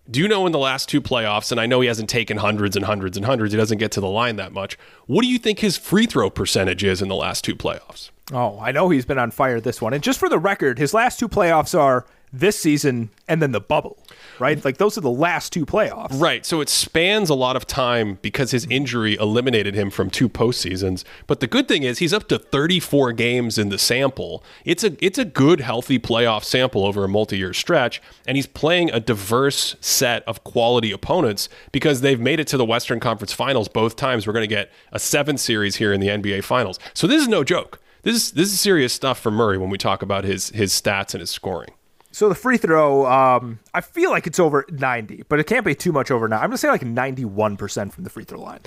[0.09, 2.77] do you know in the last two playoffs, and I know he hasn't taken hundreds
[2.77, 4.79] and hundreds and hundreds, he doesn't get to the line that much.
[5.07, 8.11] What do you think his free throw percentage is in the last two playoffs?
[8.33, 9.93] Oh, I know he's been on fire this one.
[9.93, 13.61] And just for the record, his last two playoffs are this season and then the
[13.61, 13.99] bubble,
[14.39, 14.63] right?
[14.65, 16.21] Like those are the last two playoffs.
[16.21, 16.45] Right.
[16.45, 21.05] So it spans a lot of time because his injury eliminated him from two postseasons.
[21.27, 24.43] But the good thing is he's up to 34 games in the sample.
[24.65, 28.91] It's a it's a good healthy playoff sample over a multi-year stretch and he's playing
[28.91, 33.69] a diverse set of quality opponents because they've made it to the Western Conference Finals
[33.69, 34.27] both times.
[34.27, 36.79] We're going to get a 7 series here in the NBA Finals.
[36.95, 37.81] So this is no joke.
[38.03, 41.13] This is this is serious stuff for Murray when we talk about his his stats
[41.13, 41.71] and his scoring.
[42.17, 45.75] So the free throw, um, I feel like it's over 90, but it can't be
[45.75, 46.37] too much over now.
[46.37, 48.61] I'm gonna say like 91% from the free throw line.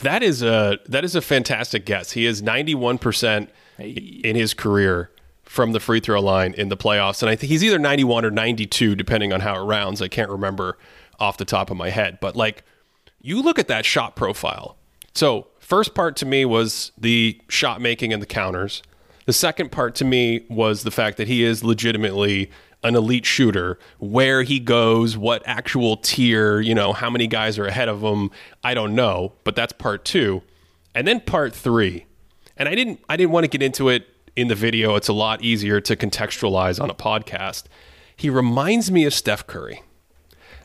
[0.00, 2.12] That is a that is a fantastic guess.
[2.12, 5.10] He is 91% in his career
[5.42, 8.30] from the free throw line in the playoffs, and I think he's either 91 or
[8.30, 10.00] 92, depending on how it rounds.
[10.00, 10.78] I can't remember
[11.20, 12.64] off the top of my head, but like
[13.20, 14.78] you look at that shot profile.
[15.12, 18.82] So first part to me was the shot making and the counters.
[19.26, 22.50] The second part to me was the fact that he is legitimately
[22.82, 23.78] an elite shooter.
[23.98, 28.30] Where he goes, what actual tier, you know, how many guys are ahead of him,
[28.64, 30.42] I don't know, but that's part 2.
[30.94, 32.06] And then part 3.
[32.56, 34.06] And I didn't I didn't want to get into it
[34.36, 34.96] in the video.
[34.96, 37.64] It's a lot easier to contextualize on a podcast.
[38.16, 39.82] He reminds me of Steph Curry.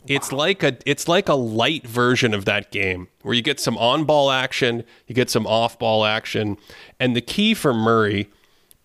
[0.06, 3.78] It's like a it's like a light version of that game where you get some
[3.78, 6.58] on-ball action, you get some off-ball action,
[7.00, 8.30] and the key for Murray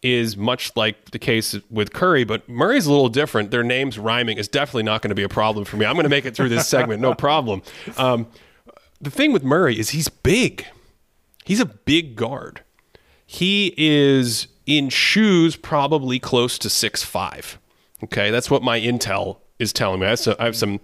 [0.03, 3.51] is much like the case with Curry, but Murray's a little different.
[3.51, 5.87] Their names rhyming is definitely not going to be a problem for me.
[5.87, 7.62] I'm going to make it through this segment, no problem.
[7.97, 8.27] Um,
[9.01, 10.67] the thing with Murray is he's big.
[11.45, 12.62] He's a big guard.
[13.27, 17.59] He is in shoes probably close to six five.
[18.05, 20.07] Okay, that's what my intel is telling me.
[20.07, 20.81] I have some, I have some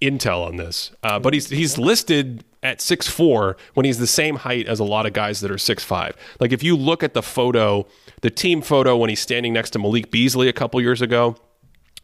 [0.00, 4.36] intel on this, uh, but he's he's listed at six four when he's the same
[4.36, 6.16] height as a lot of guys that are six five.
[6.40, 7.86] Like if you look at the photo
[8.22, 11.36] the team photo when he's standing next to Malik Beasley a couple years ago.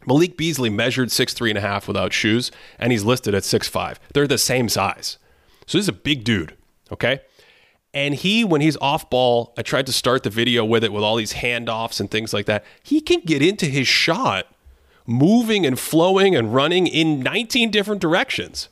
[0.05, 3.67] Malik Beasley measured six three and a half without shoes, and he's listed at six
[3.67, 3.99] five.
[4.13, 5.17] They're the same size.
[5.65, 6.55] So this is a big dude,
[6.91, 7.21] okay?
[7.93, 11.03] And he, when he's off ball, I tried to start the video with it with
[11.03, 12.63] all these handoffs and things like that.
[12.83, 14.45] He can get into his shot
[15.07, 18.69] moving and flowing and running in 19 different directions.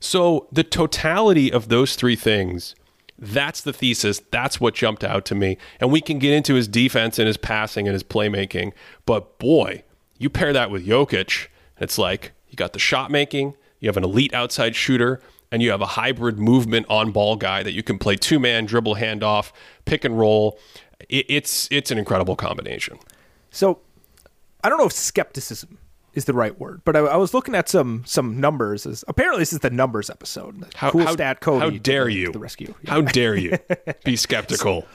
[0.00, 2.74] So the totality of those three things
[3.20, 4.22] that's the thesis.
[4.30, 5.58] That's what jumped out to me.
[5.78, 8.72] And we can get into his defense and his passing and his playmaking.
[9.04, 9.84] But boy,
[10.18, 11.48] you pair that with Jokic,
[11.78, 15.20] it's like you got the shot making, you have an elite outside shooter,
[15.52, 18.64] and you have a hybrid movement on ball guy that you can play two man,
[18.64, 19.52] dribble, handoff,
[19.84, 20.58] pick and roll.
[21.08, 22.98] it's it's an incredible combination.
[23.50, 23.80] So
[24.64, 25.76] I don't know if skepticism
[26.14, 28.86] is the right word, but I, I was looking at some some numbers.
[28.86, 30.66] As, apparently, this is the numbers episode.
[30.74, 31.60] How, cool how, stat Cody.
[31.60, 32.32] how dare you?
[32.32, 32.74] the rescue?
[32.82, 32.90] Yeah.
[32.90, 33.56] How dare you
[34.04, 34.86] be skeptical?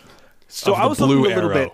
[0.47, 1.71] so of I was blue looking a little bit.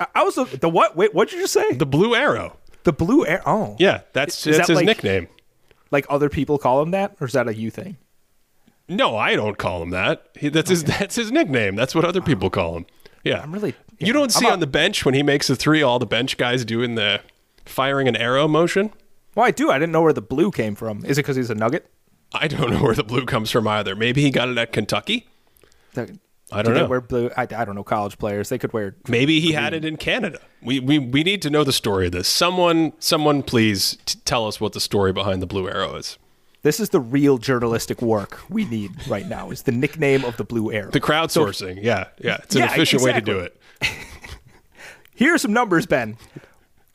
[0.00, 0.96] I, I was look- the what?
[0.96, 1.72] Wait, what'd you just say?
[1.74, 2.56] The, blue arrow.
[2.84, 3.42] The blue arrow.
[3.46, 5.28] Oh, Yeah, that's, Is that's that his like- nickname.
[5.90, 7.96] Like other people call him that, or is that a you thing?
[8.88, 10.28] No, I don't call him that.
[10.38, 11.74] He, that's his that's his nickname.
[11.76, 12.86] That's what other people call him.
[13.24, 13.42] Yeah.
[13.42, 16.06] I'm really- You don't see on the bench when he makes a three, all the
[16.06, 17.20] bench guys doing the
[17.68, 18.92] firing an arrow motion.
[19.34, 19.70] Well, I do.
[19.70, 21.04] I didn't know where the blue came from.
[21.04, 21.86] Is it because he's a Nugget?
[22.32, 23.94] I don't know where the blue comes from either.
[23.94, 25.26] Maybe he got it at Kentucky.
[25.94, 26.18] The-
[26.50, 26.86] I do don't they know.
[26.88, 27.30] Wear blue.
[27.36, 27.84] I, I don't know.
[27.84, 28.96] College players they could wear.
[29.06, 30.38] Maybe he had it in Canada.
[30.62, 32.26] We, we we need to know the story of this.
[32.26, 36.16] Someone someone please t- tell us what the story behind the blue arrow is.
[36.62, 39.50] This is the real journalistic work we need right now.
[39.50, 40.90] Is the nickname of the blue arrow?
[40.90, 41.80] The crowdsourcing.
[41.82, 42.38] yeah, yeah.
[42.42, 43.54] It's an Yeah, efficient way to do it.
[45.14, 46.16] Here are some numbers, Ben.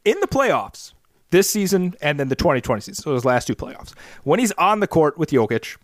[0.06, 0.94] In the playoffs
[1.32, 3.94] this season and then the 2020 season, so those last two playoffs,
[4.24, 5.78] when he's on the court with Jokic,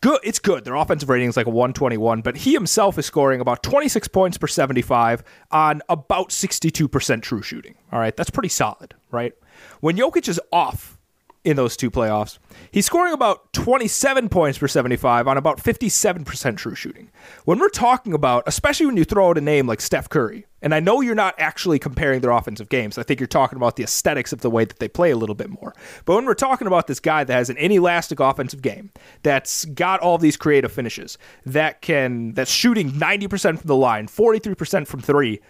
[0.00, 0.20] good.
[0.22, 0.64] It's good.
[0.64, 4.38] Their offensive rating is like a 121, but he himself is scoring about 26 points
[4.38, 7.76] per 75 on about 62% true shooting.
[7.92, 9.32] All right, that's pretty solid, right?
[9.80, 10.97] When Jokic is off
[11.44, 12.38] in those two playoffs,
[12.70, 17.10] he's scoring about 27 points per 75 on about 57% true shooting.
[17.44, 20.74] When we're talking about, especially when you throw out a name like Steph Curry, and
[20.74, 22.98] I know you're not actually comparing their offensive games.
[22.98, 25.34] I think you're talking about the aesthetics of the way that they play a little
[25.34, 25.74] bit more.
[26.04, 28.90] But when we're talking about this guy that has an inelastic offensive game,
[29.22, 31.16] that's got all these creative finishes,
[31.46, 35.40] that can that's shooting 90% from the line, 43% from 3,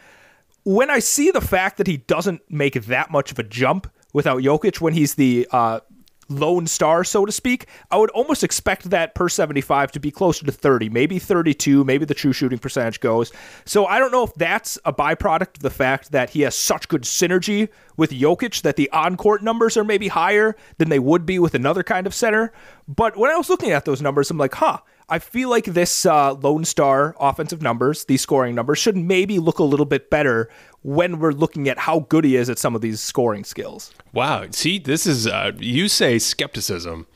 [0.65, 4.43] when I see the fact that he doesn't make that much of a jump without
[4.43, 5.81] Jokic when he's the uh,
[6.29, 10.45] lone star, so to speak, I would almost expect that per 75 to be closer
[10.47, 13.33] to 30, maybe 32, maybe the true shooting percentage goes.
[13.65, 16.89] So I don't know if that's a byproduct of the fact that he has such
[16.89, 21.25] good synergy with Jokic that the on court numbers are maybe higher than they would
[21.27, 22.53] be with another kind of center.
[22.87, 24.79] But when I was looking at those numbers, I'm like, huh.
[25.11, 29.59] I feel like this uh, Lone Star offensive numbers, these scoring numbers, should maybe look
[29.59, 30.51] a little bit better
[30.83, 33.93] when we're looking at how good he is at some of these scoring skills.
[34.13, 34.47] Wow.
[34.51, 37.07] See, this is uh, you say skepticism.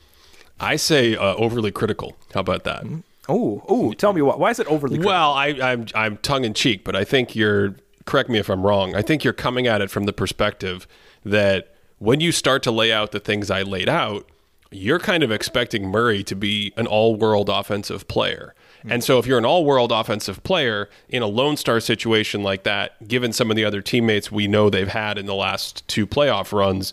[0.59, 2.15] I say uh, overly critical.
[2.33, 2.85] How about that?
[3.29, 4.39] Oh, oh, tell me what?
[4.39, 4.97] Why is it overly?
[4.97, 5.11] critical?
[5.11, 7.75] Well, I, I'm I'm tongue in cheek, but I think you're
[8.05, 8.95] correct me if I'm wrong.
[8.95, 10.87] I think you're coming at it from the perspective
[11.23, 14.29] that when you start to lay out the things I laid out,
[14.75, 18.53] you're kind of expecting Murray to be an all-world offensive player.
[18.85, 23.07] And so if you're an all-world offensive player in a lone star situation like that,
[23.07, 26.51] given some of the other teammates we know they've had in the last two playoff
[26.51, 26.91] runs,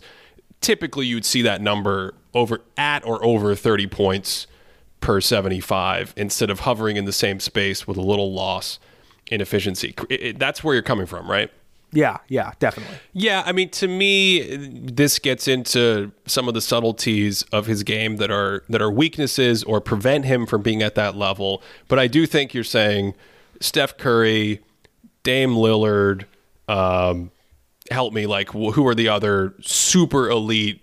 [0.61, 4.47] typically you'd see that number over at or over 30 points
[5.01, 8.79] per 75 instead of hovering in the same space with a little loss
[9.29, 9.93] in efficiency.
[10.09, 11.49] It- it- that's where you're coming from, right?
[11.93, 12.95] Yeah, yeah, definitely.
[13.13, 18.17] Yeah, I mean, to me, this gets into some of the subtleties of his game
[18.17, 21.61] that are that are weaknesses or prevent him from being at that level.
[21.87, 23.13] But I do think you're saying
[23.59, 24.61] Steph Curry,
[25.23, 26.25] Dame Lillard,
[26.69, 27.31] um,
[27.89, 28.25] help me.
[28.25, 30.81] Like, who are the other super elite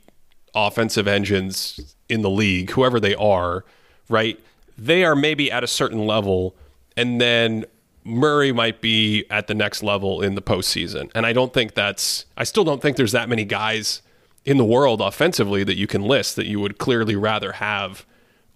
[0.55, 2.71] offensive engines in the league?
[2.73, 3.65] Whoever they are,
[4.11, 4.39] right?
[4.77, 6.55] They are maybe at a certain level,
[6.99, 7.65] and then
[8.09, 11.11] Murray might be at the next level in the postseason.
[11.15, 14.03] And I don't think that's, I still don't think there's that many guys
[14.45, 18.07] in the world offensively that you can list that you would clearly rather have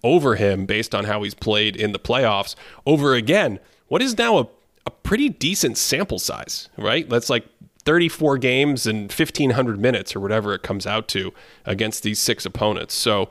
[0.03, 4.39] over him based on how he's played in the playoffs over again what is now
[4.39, 4.47] a,
[4.85, 7.07] a pretty decent sample size, right?
[7.07, 7.45] That's like
[7.85, 11.31] 34 games and 1500 minutes or whatever it comes out to
[11.65, 12.93] against these six opponents.
[12.95, 13.29] So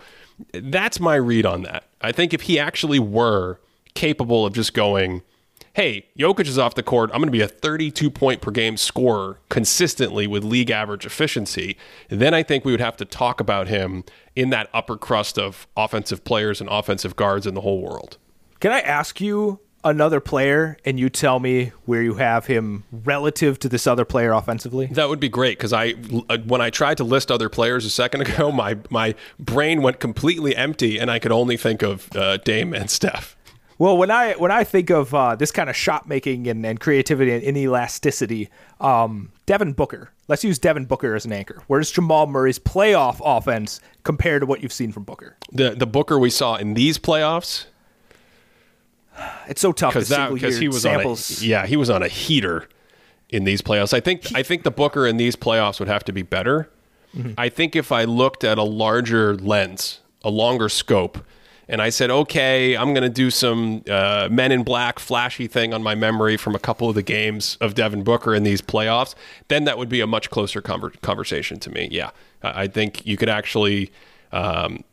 [0.53, 1.85] that's my read on that.
[2.01, 3.59] I think if he actually were
[3.95, 5.23] capable of just going,
[5.75, 7.11] hey, Jokic is off the court.
[7.13, 11.77] I'm going to be a 32 point per game scorer consistently with league average efficiency.
[12.09, 14.05] Then I think we would have to talk about him
[14.37, 18.19] in that upper crust of offensive players and offensive guards in the whole world.
[18.61, 23.59] Can I ask you another player and you tell me where you have him relative
[23.59, 24.87] to this other player offensively?
[24.87, 25.95] That would be great because I,
[26.29, 30.01] uh, when I tried to list other players a second ago, my my brain went
[30.01, 33.37] completely empty and I could only think of uh, Dame and Steph.
[33.83, 36.79] Well, when I when I think of uh, this kind of shot making and, and
[36.79, 38.49] creativity and inelasticity,
[38.81, 40.13] um, Devin Booker.
[40.29, 41.65] Let's use Devin Booker as an anchor.
[41.67, 45.37] Where's Jamal Murray's playoff offense compared to what you've seen from Booker?
[45.51, 47.65] The the Booker we saw in these playoffs
[49.49, 51.41] It's so tough because that single because year he was samples.
[51.41, 52.69] on a yeah he was on a heater
[53.31, 53.93] in these playoffs.
[53.93, 56.71] I think I think the Booker in these playoffs would have to be better.
[57.17, 57.33] Mm-hmm.
[57.37, 61.19] I think if I looked at a larger lens, a longer scope,
[61.73, 65.73] and I said, okay, I'm going to do some uh, Men in Black flashy thing
[65.73, 69.15] on my memory from a couple of the games of Devin Booker in these playoffs,
[69.49, 71.89] then that would be a much closer conver- conversation to me.
[71.91, 72.11] Yeah,
[72.43, 73.91] I, I think you could actually,
[74.33, 74.85] um,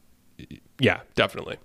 [0.80, 1.58] yeah, definitely.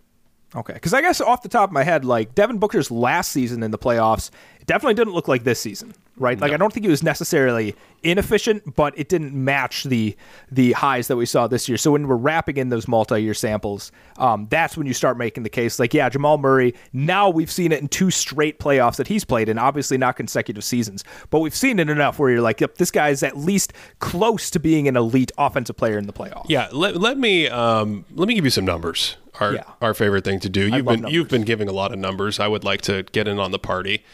[0.57, 3.63] Okay, because I guess off the top of my head, like Devin Booker's last season
[3.63, 6.39] in the playoffs, it definitely didn't look like this season, right?
[6.39, 10.17] Like I don't think it was necessarily inefficient, but it didn't match the
[10.51, 11.77] the highs that we saw this year.
[11.79, 15.49] So when we're wrapping in those multi-year samples, um, that's when you start making the
[15.49, 15.79] case.
[15.79, 16.75] Like, yeah, Jamal Murray.
[16.93, 20.65] Now we've seen it in two straight playoffs that he's played in, obviously not consecutive
[20.65, 23.73] seasons, but we've seen it enough where you're like, yep, this guy is at least
[23.99, 26.47] close to being an elite offensive player in the playoffs.
[26.49, 29.17] Yeah, let, let me um, let me give you some numbers.
[29.41, 29.65] Our Yeah.
[29.81, 30.69] our favorite thing to do.
[30.69, 32.39] You've been you've been giving a lot of numbers.
[32.39, 34.05] I would like to get in on the party.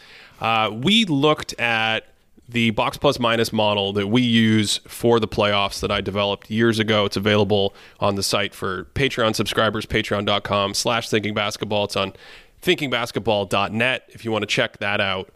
[0.41, 2.07] Uh, we looked at
[2.49, 6.79] the box plus minus model that we use for the playoffs that I developed years
[6.79, 7.05] ago.
[7.05, 11.85] It's available on the site for Patreon subscribers, patreon.com slash thinking basketball.
[11.85, 12.13] It's on
[12.61, 15.29] thinkingbasketball.net if you want to check that out.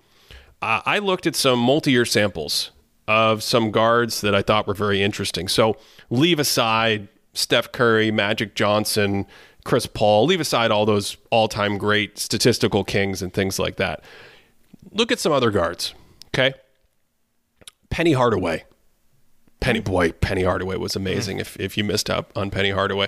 [0.61, 2.71] Uh, I looked at some multi-year samples
[3.07, 5.47] of some guards that I thought were very interesting.
[5.47, 5.77] So
[6.09, 9.25] leave aside Steph Curry, Magic Johnson,
[9.63, 14.03] Chris Paul, leave aside all those all-time great statistical kings and things like that.
[14.95, 15.93] Look at some other guards,
[16.27, 16.53] okay?
[17.89, 18.63] Penny Hardaway.
[19.59, 21.37] Penny boy, Penny Hardaway was amazing.
[21.39, 23.07] If if you missed out on Penny Hardaway,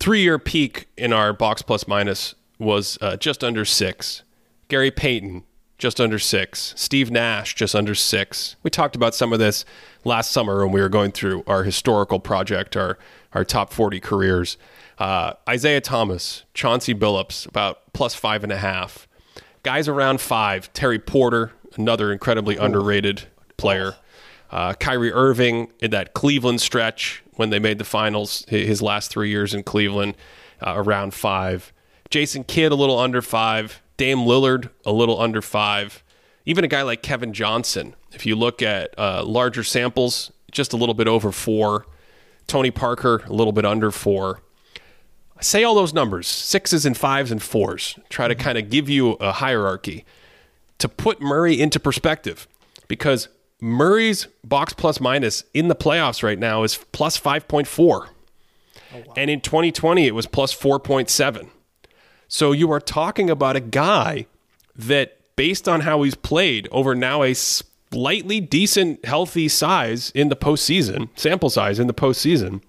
[0.00, 4.24] three year peak in our box plus minus was uh, just under six.
[4.68, 5.44] Gary Payton
[5.78, 6.74] just under six.
[6.76, 8.56] Steve Nash just under six.
[8.62, 9.64] We talked about some of this
[10.04, 12.98] last summer when we were going through our historical project, our
[13.32, 14.56] our top forty careers.
[14.98, 19.06] Uh, Isiah Thomas, Chauncey Billups, about plus five and a half.
[19.62, 20.72] Guys around five.
[20.72, 23.24] Terry Porter, another incredibly underrated
[23.56, 23.94] player.
[24.50, 29.30] Uh, Kyrie Irving in that Cleveland stretch when they made the finals, his last three
[29.30, 30.14] years in Cleveland,
[30.60, 31.72] uh, around five.
[32.10, 33.80] Jason Kidd, a little under five.
[33.96, 36.02] Dame Lillard, a little under five.
[36.44, 40.76] Even a guy like Kevin Johnson, if you look at uh, larger samples, just a
[40.76, 41.86] little bit over four.
[42.48, 44.42] Tony Parker, a little bit under four.
[45.42, 48.42] Say all those numbers, sixes and fives and fours, try to mm-hmm.
[48.42, 50.04] kind of give you a hierarchy
[50.78, 52.46] to put Murray into perspective
[52.88, 53.28] because
[53.60, 58.08] Murray's box plus minus in the playoffs right now is plus 5.4.
[59.16, 61.48] And in 2020, it was plus 4.7.
[62.28, 64.26] So you are talking about a guy
[64.76, 70.36] that, based on how he's played over now a slightly decent, healthy size in the
[70.36, 72.62] postseason, sample size in the postseason,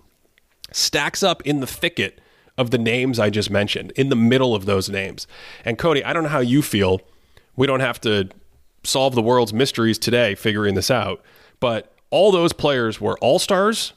[0.71, 2.19] stacks up in the thicket
[2.57, 5.27] of the names I just mentioned, in the middle of those names.
[5.65, 7.01] And Cody, I don't know how you feel.
[7.55, 8.29] We don't have to
[8.83, 11.21] solve the world's mysteries today figuring this out,
[11.59, 13.93] but all those players were all stars,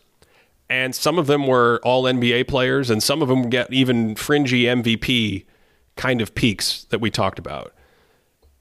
[0.71, 4.63] and some of them were all NBA players, and some of them get even fringy
[4.63, 5.45] MVP
[5.97, 7.75] kind of peaks that we talked about.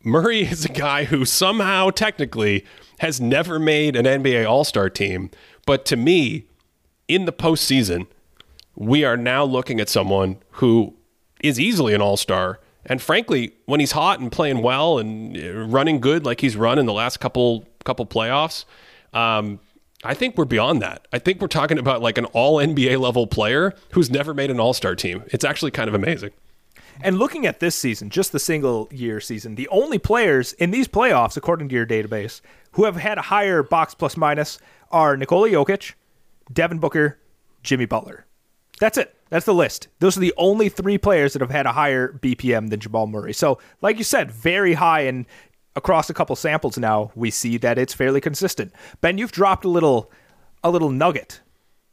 [0.04, 2.66] Murray is a guy who somehow technically
[3.00, 5.30] has never made an NBA All Star team,
[5.66, 6.46] but to me,
[7.08, 8.08] in the postseason,
[8.76, 10.96] we are now looking at someone who
[11.42, 12.60] is easily an all star.
[12.86, 16.78] And frankly, when he's hot and playing well and uh, running good like he's run
[16.78, 18.66] in the last couple couple playoffs,
[19.14, 19.60] um,
[20.04, 21.08] I think we're beyond that.
[21.12, 24.60] I think we're talking about like an all NBA level player who's never made an
[24.60, 25.24] all star team.
[25.28, 26.32] It's actually kind of amazing.
[27.02, 30.88] And looking at this season, just the single year season, the only players in these
[30.88, 32.40] playoffs, according to your database,
[32.74, 34.60] who have had a higher box plus minus
[34.92, 35.94] are Nikola Jokic,
[36.54, 37.20] Devin Booker,
[37.64, 38.25] Jimmy Butler.
[38.80, 39.16] That's it.
[39.30, 39.88] That's the list.
[40.00, 43.34] Those are the only three players that have had a higher BPM than Jamal Murray.
[43.34, 45.26] So, like you said, very high and
[45.76, 48.72] across a couple samples now, we see that it's fairly consistent.
[49.02, 50.12] Ben, you've dropped a little
[50.64, 51.42] a little nugget,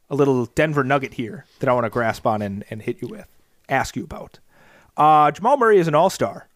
[0.09, 3.07] a little Denver nugget here that I want to grasp on and, and hit you
[3.07, 3.27] with,
[3.69, 4.39] ask you about.
[4.97, 6.47] Uh, Jamal Murray is an all star.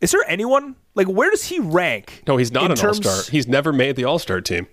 [0.00, 2.22] Is there anyone like where does he rank?
[2.26, 3.22] No, he's not an all star.
[3.30, 4.66] He's never made the all star team.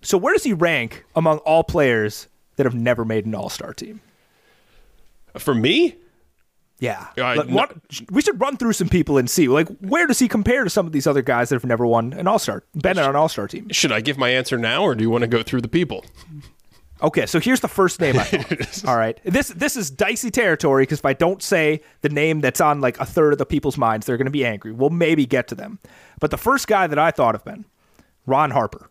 [0.00, 3.72] So where does he rank among all players that have never made an all star
[3.72, 4.00] team?
[5.38, 5.96] For me,
[6.80, 7.76] Yeah, I- Like, no- what-
[8.10, 10.86] we should run through some people and see like where does he compare to some
[10.86, 13.28] of these other guys that have never won an all star, been on an all
[13.28, 13.68] star team.
[13.70, 16.04] should I give my answer now or do you want to go through the people?
[17.02, 18.84] Okay, so here's the first name I thought.
[18.88, 22.60] All right, this this is dicey territory because if I don't say the name that's
[22.60, 24.72] on like a third of the people's minds, they're going to be angry.
[24.72, 25.80] We'll maybe get to them,
[26.20, 27.66] but the first guy that I thought of been
[28.26, 28.90] Ron Harper.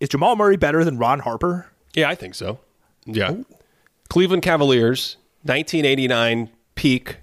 [0.00, 1.70] Is Jamal Murray better than Ron Harper?
[1.94, 2.60] Yeah, I think so.
[3.08, 3.36] Yeah.
[4.08, 7.16] Cleveland Cavaliers, 1989 peak,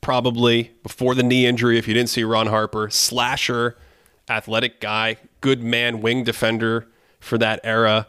[0.00, 1.78] probably before the knee injury.
[1.78, 3.76] If you didn't see Ron Harper, slasher,
[4.28, 6.86] athletic guy, good man, wing defender
[7.18, 8.06] for that era.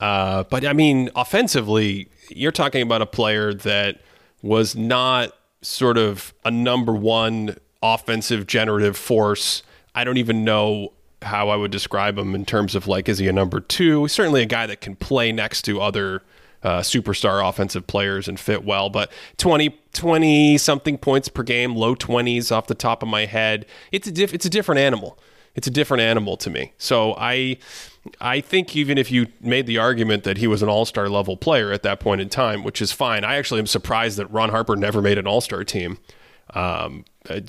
[0.00, 4.00] Uh, but I mean, offensively, you're talking about a player that
[4.42, 5.32] was not
[5.62, 9.62] sort of a number one offensive generative force.
[9.94, 10.92] I don't even know
[11.22, 14.08] how I would describe him in terms of like, is he a number two?
[14.08, 16.22] Certainly a guy that can play next to other
[16.64, 18.90] uh, superstar offensive players and fit well.
[18.90, 23.66] But 20, 20 something points per game, low 20s off the top of my head.
[23.92, 25.18] It's a, diff- it's a different animal.
[25.54, 26.72] It's a different animal to me.
[26.78, 27.58] So I,
[28.20, 31.36] I think even if you made the argument that he was an all star level
[31.36, 34.48] player at that point in time, which is fine, I actually am surprised that Ron
[34.48, 35.98] Harper never made an all star team.
[36.54, 37.04] Um,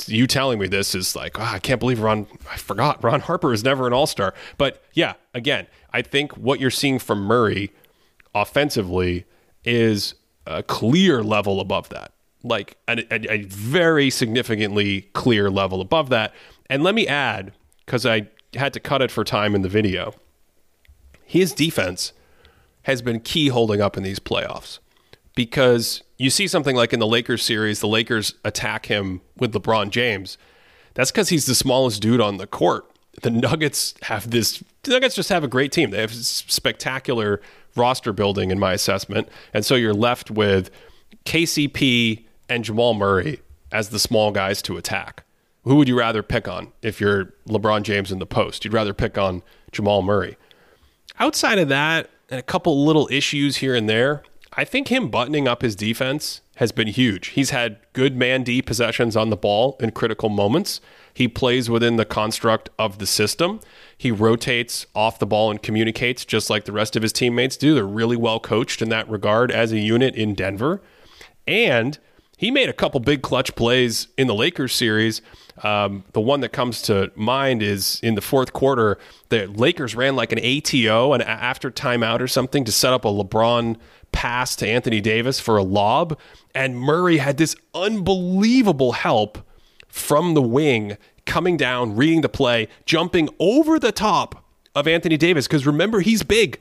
[0.06, 3.54] you telling me this is like, oh, I can't believe Ron, I forgot Ron Harper
[3.54, 4.34] is never an all star.
[4.58, 7.72] But yeah, again, I think what you're seeing from Murray
[8.36, 9.26] offensively
[9.64, 10.14] is
[10.46, 12.12] a clear level above that,
[12.44, 16.34] like a, a, a very significantly clear level above that.
[16.70, 17.54] And let me add,
[17.86, 20.14] because I had to cut it for time in the video,
[21.24, 22.14] his defense
[22.84, 24.78] has been key holding up in these playoffs
[25.34, 29.90] because you see something like in the Lakers series, the Lakers attack him with LeBron
[29.90, 30.38] James.
[30.94, 32.86] That's because he's the smallest dude on the court.
[33.22, 34.64] The Nuggets have this.
[34.84, 35.90] The Nuggets just have a great team.
[35.90, 37.42] They have spectacular
[37.76, 40.70] roster building, in my assessment, and so you're left with
[41.26, 45.24] KCP and Jamal Murray as the small guys to attack.
[45.64, 48.64] Who would you rather pick on if you're LeBron James in the post?
[48.64, 50.38] You'd rather pick on Jamal Murray.
[51.20, 54.24] Outside of that, and a couple little issues here and there,
[54.54, 57.28] I think him buttoning up his defense has been huge.
[57.30, 60.80] He's had good man D possessions on the ball in critical moments.
[61.16, 63.62] He plays within the construct of the system.
[63.98, 67.74] He rotates off the ball and communicates just like the rest of his teammates do.
[67.74, 70.82] They're really well coached in that regard as a unit in Denver.
[71.48, 71.98] And
[72.38, 75.22] he made a couple big clutch plays in the Lakers series.
[75.64, 78.98] Um, the one that comes to mind is in the fourth quarter,
[79.30, 83.08] the Lakers ran like an ATO and after timeout or something to set up a
[83.08, 83.78] LeBron
[84.12, 86.20] pass to Anthony Davis for a lob.
[86.54, 89.38] And Murray had this unbelievable help
[89.96, 94.44] from the wing coming down, reading the play, jumping over the top
[94.76, 95.48] of Anthony Davis.
[95.48, 96.60] Because remember, he's big.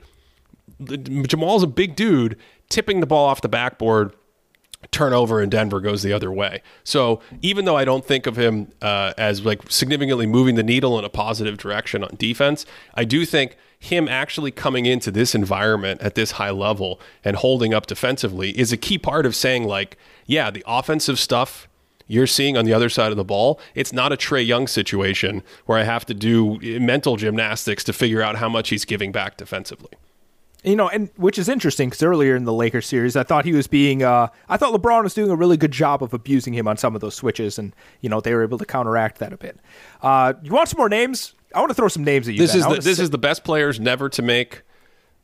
[0.81, 2.37] Jamal's a big dude,
[2.69, 4.13] tipping the ball off the backboard
[4.91, 6.61] turnover in Denver goes the other way.
[6.85, 10.97] So even though I don't think of him uh, as like significantly moving the needle
[10.97, 16.01] in a positive direction on defense, I do think him actually coming into this environment
[16.01, 19.97] at this high level and holding up defensively is a key part of saying like,
[20.25, 21.67] yeah, the offensive stuff
[22.07, 25.43] you're seeing on the other side of the ball, it's not a Trae Young situation
[25.65, 29.37] where I have to do mental gymnastics to figure out how much he's giving back
[29.37, 29.91] defensively.
[30.63, 33.53] You know, and which is interesting because earlier in the Lakers series, I thought he
[33.53, 36.67] was being, uh, I thought LeBron was doing a really good job of abusing him
[36.67, 39.37] on some of those switches, and you know they were able to counteract that a
[39.37, 39.59] bit.
[40.01, 41.35] Uh, you want some more names?
[41.53, 42.39] I want to throw some names at you.
[42.39, 42.61] This ben.
[42.61, 44.63] is the, this say- is the best players never to make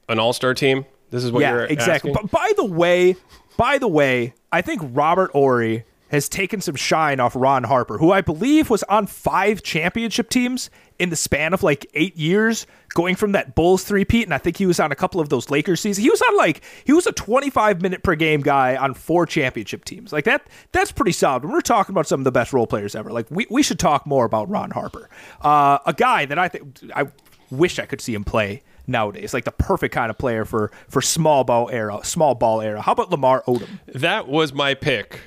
[0.07, 0.85] an All Star team.
[1.09, 2.11] This is what yeah, you're exactly.
[2.11, 2.27] Asking?
[2.29, 3.15] But by the way,
[3.57, 8.11] by the way, I think Robert Horry has taken some shine off Ron Harper, who
[8.11, 13.15] I believe was on five championship teams in the span of like eight years, going
[13.15, 15.79] from that Bulls three-peat, and I think he was on a couple of those Lakers
[15.79, 16.03] seasons.
[16.03, 19.85] He was on like he was a 25 minute per game guy on four championship
[19.85, 20.11] teams.
[20.11, 21.43] Like that, that's pretty solid.
[21.43, 23.79] When we're talking about some of the best role players ever, like we, we should
[23.79, 25.09] talk more about Ron Harper,
[25.41, 27.07] uh, a guy that I think I
[27.49, 29.33] wish I could see him play nowadays.
[29.33, 32.81] Like the perfect kind of player for for small ball era, small ball era.
[32.81, 33.69] How about Lamar Odom?
[33.87, 35.21] That was my pick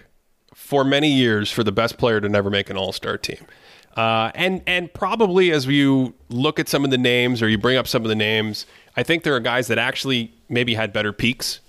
[0.55, 3.47] for many years for the best player to never make an All Star team.
[3.97, 7.77] Uh, and and probably as you look at some of the names or you bring
[7.77, 11.13] up some of the names, I think there are guys that actually maybe had better
[11.13, 11.61] peaks.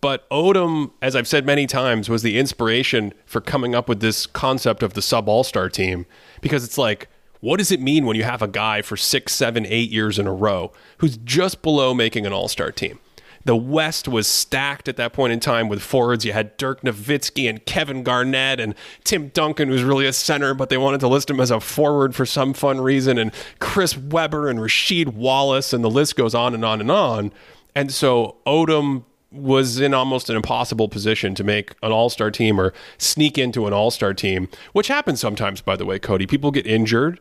[0.00, 4.26] But Odom, as I've said many times, was the inspiration for coming up with this
[4.26, 6.06] concept of the sub All Star team
[6.40, 7.08] because it's like,
[7.40, 10.26] what does it mean when you have a guy for six, seven, eight years in
[10.26, 12.98] a row who's just below making an All Star team?
[13.44, 16.24] The West was stacked at that point in time with forwards.
[16.24, 18.74] You had Dirk Nowitzki and Kevin Garnett and
[19.04, 22.14] Tim Duncan, who's really a center, but they wanted to list him as a forward
[22.14, 26.54] for some fun reason, and Chris Webber and Rasheed Wallace, and the list goes on
[26.54, 27.32] and on and on.
[27.74, 32.60] And so Odom was in almost an impossible position to make an all star team
[32.60, 36.26] or sneak into an all star team, which happens sometimes, by the way, Cody.
[36.26, 37.18] People get injured,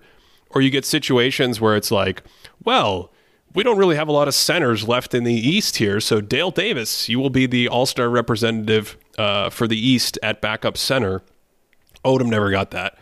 [0.50, 2.22] or you get situations where it's like,
[2.64, 3.12] well,
[3.54, 6.00] we don't really have a lot of centers left in the East here.
[6.00, 10.42] So, Dale Davis, you will be the All Star representative uh, for the East at
[10.42, 11.22] backup center.
[12.06, 12.98] Odom never got that.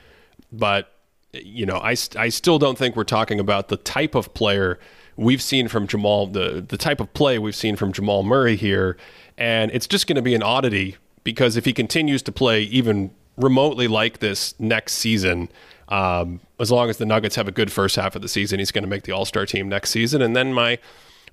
[0.51, 0.91] But,
[1.33, 4.79] you know, I, I still don't think we're talking about the type of player
[5.15, 8.97] we've seen from Jamal, the, the type of play we've seen from Jamal Murray here.
[9.37, 13.11] And it's just going to be an oddity because if he continues to play even
[13.37, 15.49] remotely like this next season,
[15.89, 18.71] um, as long as the Nuggets have a good first half of the season, he's
[18.71, 20.21] going to make the All Star team next season.
[20.21, 20.77] And then my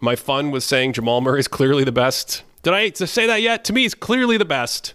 [0.01, 2.43] my fun was saying Jamal Murray is clearly the best.
[2.63, 3.65] Did I say that yet?
[3.67, 4.95] To me, he's clearly the best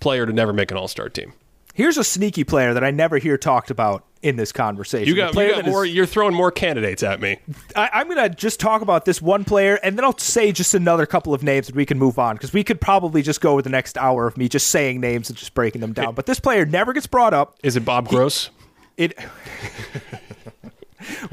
[0.00, 1.32] player to never make an All Star team.
[1.74, 5.08] Here's a sneaky player that I never hear talked about in this conversation.
[5.08, 5.84] You got, you got that is- more.
[5.86, 7.38] You're throwing more candidates at me.
[7.74, 10.74] I, I'm going to just talk about this one player, and then I'll say just
[10.74, 13.52] another couple of names, and we can move on because we could probably just go
[13.52, 16.14] over the next hour of me just saying names and just breaking them down.
[16.14, 17.56] But this player never gets brought up.
[17.62, 18.50] Is it Bob Gross?
[18.96, 19.18] It.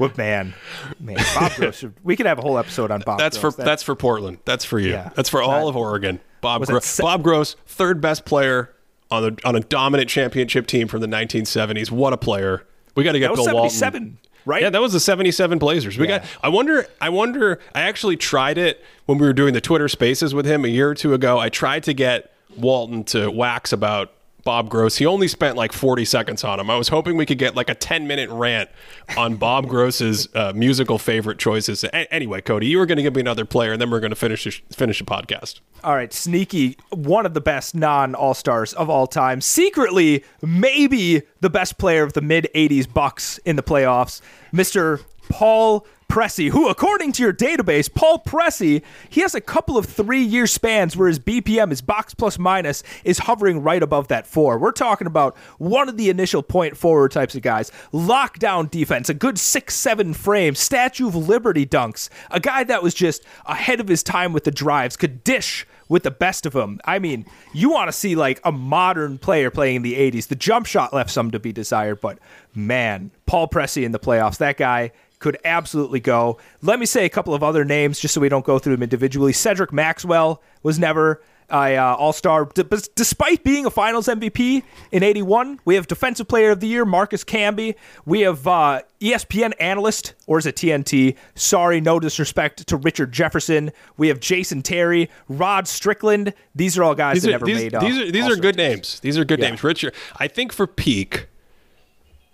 [0.00, 0.54] Well, man,
[0.98, 1.84] man, Bob Gross.
[2.02, 3.18] We could have a whole episode on Bob.
[3.20, 3.54] That's Gross.
[3.54, 4.38] for That- that's for Portland.
[4.44, 4.90] That's for you.
[4.90, 5.10] Yeah.
[5.14, 6.18] That's for all of Oregon.
[6.40, 6.86] Bob Gross.
[6.86, 8.74] se- Bob Gross, third best player
[9.12, 11.90] on the on a dominant championship team from the 1970s.
[11.90, 12.66] What a player!
[12.96, 13.70] We got to get that was Bill Walton.
[13.70, 14.62] seventy-seven, right?
[14.62, 15.96] Yeah, that was the 77 Blazers.
[15.98, 16.18] We Yeah.
[16.18, 19.86] got I wonder I wonder I actually tried it when we were doing the Twitter
[19.88, 21.38] Spaces with him a year or two ago.
[21.38, 24.12] I tried to get Walton to wax about
[24.44, 24.96] Bob Gross.
[24.96, 26.70] He only spent like 40 seconds on him.
[26.70, 28.70] I was hoping we could get like a 10 minute rant
[29.16, 31.84] on Bob Gross's uh, musical favorite choices.
[31.84, 34.10] A- anyway, Cody, you were going to give me another player, and then we're going
[34.10, 35.60] to finish the, finish the podcast.
[35.82, 39.40] All right, sneaky, one of the best non All Stars of all time.
[39.40, 44.20] Secretly, maybe the best player of the mid 80s Bucks in the playoffs,
[44.52, 45.02] Mr.
[45.30, 50.22] Paul Pressey, who, according to your database, Paul Pressey, he has a couple of three
[50.22, 54.58] year spans where his BPM, his box plus minus, is hovering right above that four.
[54.58, 57.70] We're talking about one of the initial point forward types of guys.
[57.92, 62.92] Lockdown defense, a good six seven frame, Statue of Liberty dunks, a guy that was
[62.92, 66.80] just ahead of his time with the drives, could dish with the best of them.
[66.84, 70.26] I mean, you want to see like a modern player playing in the 80s.
[70.26, 72.18] The jump shot left some to be desired, but
[72.52, 74.90] man, Paul Pressey in the playoffs, that guy
[75.20, 76.36] could absolutely go.
[76.62, 78.82] Let me say a couple of other names just so we don't go through them
[78.82, 79.32] individually.
[79.32, 84.62] Cedric Maxwell was never a uh, all-star D- but despite being a finals mvp
[84.92, 87.74] in 81 we have defensive player of the year marcus camby
[88.06, 93.72] we have uh, espn analyst or is it tnt sorry no disrespect to richard jefferson
[93.96, 97.56] we have jason terry rod strickland these are all guys These that are, never these,
[97.56, 98.70] made uh, these are, these are good teams.
[98.70, 99.00] names.
[99.00, 99.48] These are good Yeah.
[99.48, 99.64] names.
[99.64, 101.26] Richard, I think for peak,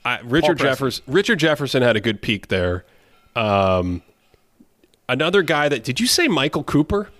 [0.07, 0.59] I, Richard.
[0.59, 1.05] Jefferson.
[1.07, 2.85] Richard Jefferson had a good peak there.
[3.35, 4.03] Um,
[5.09, 7.11] another guy that did you say Michael Cooper?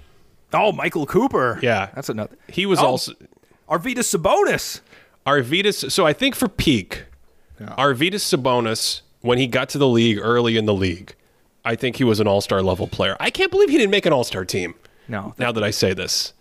[0.55, 1.91] oh michael cooper Yeah.
[1.95, 3.13] that's another He was Oh, also
[3.69, 4.81] arvydas sabonis
[5.27, 5.91] Arvydas.
[5.91, 7.05] So I think for peak,
[7.61, 11.17] Arvydas Sabonis when he got to the league early in the league,
[11.65, 13.17] I think he was an All Star level player.
[13.19, 14.75] I can't believe he didn't make an All Star team.
[15.09, 15.35] No.
[15.37, 16.33] Now that I say this,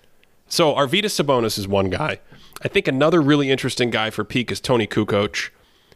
[0.48, 2.20] so Arvydas Sabonis is one guy.
[2.62, 5.50] I think another really interesting guy for peak is Toni Kukoc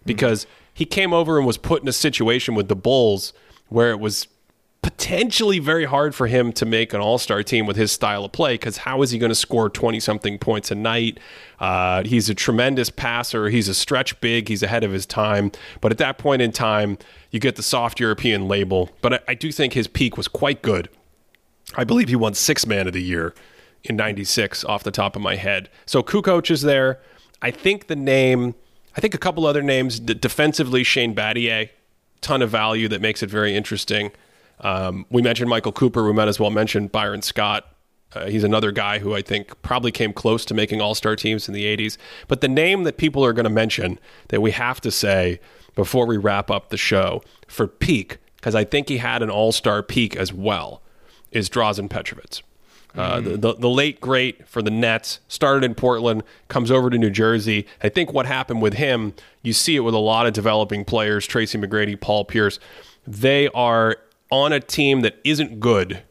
[0.05, 3.33] because he came over and was put in a situation with the Bulls
[3.67, 4.27] where it was
[4.81, 8.53] potentially very hard for him to make an all-star team with his style of play
[8.53, 11.19] because how is he going to score 20 something points a night?
[11.59, 13.49] Uh, he's a tremendous passer.
[13.49, 14.47] He's a stretch big.
[14.47, 15.51] He's ahead of his time.
[15.81, 16.97] But at that point in time
[17.29, 18.89] you get the soft european label.
[19.01, 20.89] But I, I do think his peak was quite good.
[21.75, 23.35] I believe he won six man of the year
[23.83, 25.69] in 96 off the top of my head.
[25.85, 26.99] So Kukoc is there.
[27.41, 28.55] I think the name,
[28.95, 31.69] I think a couple other names D- defensively, Shane Battier,
[32.21, 34.11] ton of value that makes it very interesting.
[34.61, 36.05] Um, we mentioned Michael Cooper.
[36.05, 37.65] We might as well mention Byron Scott.
[38.13, 41.47] Uh, he's another guy who I think probably came close to making all star teams
[41.47, 41.97] in the 80s.
[42.27, 45.39] But the name that people are going to mention that we have to say
[45.75, 49.51] before we wrap up the show for peak, because I think he had an all
[49.51, 50.81] star peak as well,
[51.31, 52.41] is Drazen Petrovic.
[52.95, 56.97] Uh, the, the, the late great for the Nets started in Portland, comes over to
[56.97, 57.67] New Jersey.
[57.83, 59.13] I think what happened with him,
[59.43, 62.59] you see it with a lot of developing players, Tracy McGrady, Paul Pierce.
[63.05, 63.97] They are
[64.31, 66.01] on a team that isn't good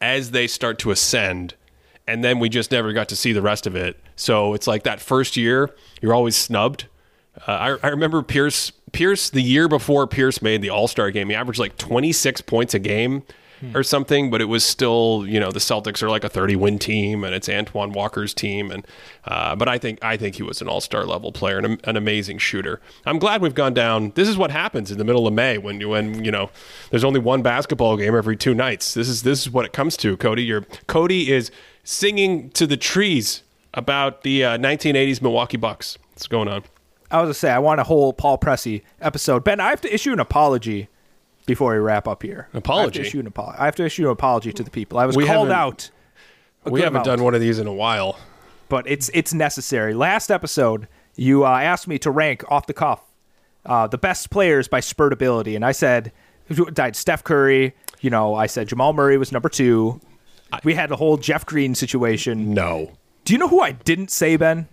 [0.00, 1.54] as they start to ascend,
[2.06, 3.98] and then we just never got to see the rest of it.
[4.14, 6.86] So it's like that first year, you're always snubbed.
[7.46, 8.72] Uh, I, I remember Pierce.
[8.92, 12.72] Pierce the year before Pierce made the All Star game, he averaged like 26 points
[12.74, 13.24] a game
[13.74, 14.30] or something.
[14.30, 17.34] But it was still, you know, the Celtics are like a 30 win team, and
[17.34, 18.70] it's Antoine Walker's team.
[18.70, 18.86] And
[19.24, 21.96] uh, but I think I think he was an All Star level player and an
[21.96, 22.80] amazing shooter.
[23.04, 24.12] I'm glad we've gone down.
[24.14, 26.50] This is what happens in the middle of May when you when you know
[26.90, 28.94] there's only one basketball game every two nights.
[28.94, 30.16] This is this is what it comes to.
[30.16, 31.50] Cody, your Cody is
[31.84, 33.42] singing to the trees
[33.74, 35.98] about the uh, 1980s Milwaukee Bucks.
[36.10, 36.64] What's going on?
[37.10, 39.44] I was gonna say I want a whole Paul Pressey episode.
[39.44, 40.88] Ben, I have to issue an apology
[41.46, 42.48] before we wrap up here.
[42.54, 42.80] Apology?
[42.80, 44.98] I have to issue an, apo- I have to issue an apology to the people.
[44.98, 45.90] I was We called out.
[46.64, 48.18] a We haven't amount, done one of these in a while.
[48.68, 49.94] but it's it's necessary.
[49.94, 53.00] Last episode, you uh, asked me to rank off the cuff
[53.64, 56.12] uh, the best players by spurt ability, and I said
[56.72, 57.74] died Steph Curry.
[58.00, 60.00] You know, I said Jamal Murray was number two.
[60.64, 62.54] We had the whole Jeff Green situation.
[62.54, 62.92] No.
[63.24, 64.68] Do you know who I didn't say, Ben?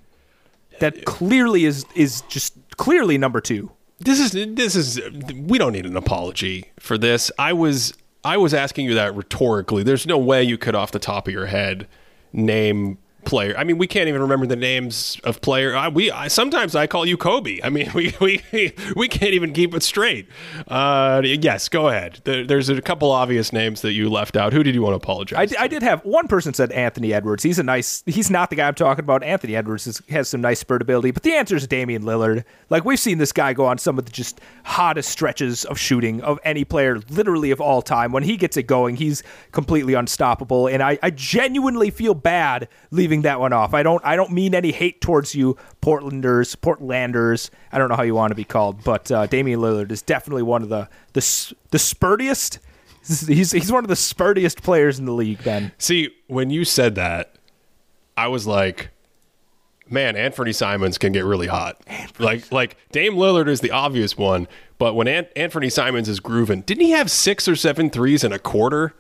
[0.80, 3.72] That clearly is is just clearly number two.
[4.04, 5.02] This is this is
[5.34, 7.32] we don't need an apology for this.
[7.38, 7.94] I was
[8.24, 9.84] I was asking you that rhetorically.
[9.84, 11.88] There's no way you could off the top of your head
[12.32, 13.56] name player.
[13.58, 15.76] I mean, we can't even remember the names of player.
[15.76, 17.60] I, we I, sometimes I call you Kobe.
[17.64, 18.42] I mean, we we
[18.96, 20.28] we can't even keep it straight.
[20.68, 22.22] Uh, yes, go ahead.
[22.24, 24.54] There, there's a couple obvious names that you left out.
[24.54, 25.54] Who did you want to apologize?
[25.58, 27.44] I did have one person said Anthony Edwards.
[27.44, 28.04] He's a nice.
[28.06, 29.24] He's not the guy I'm talking about.
[29.24, 32.44] Anthony Edwards is, has some nice spurt ability, but the answer is Damian Lillard.
[32.70, 36.22] Like we've seen this guy go on some of the just hottest stretches of shooting
[36.22, 38.12] of any player, literally of all time.
[38.12, 43.13] When he gets it going, he's completely unstoppable, and I, I genuinely feel bad leaving
[43.22, 43.74] that one off.
[43.74, 47.50] I don't I don't mean any hate towards you, Portlanders, Portlanders.
[47.72, 50.44] I don't know how you want to be called, but uh, Damian Lillard is definitely
[50.44, 52.60] one of the the the spurtiest.
[53.06, 55.44] He's he's one of the spurtiest players in the league.
[55.44, 57.36] Ben, see when you said that,
[58.18, 58.92] I was like,
[59.90, 61.82] man, Anthony Simons can get really hot.
[61.88, 62.26] Anthony.
[62.26, 64.48] Like like Dame Lillard is the obvious one,
[64.78, 68.32] but when An- Anthony Simons is grooving, didn't he have six or seven threes in
[68.32, 68.94] a quarter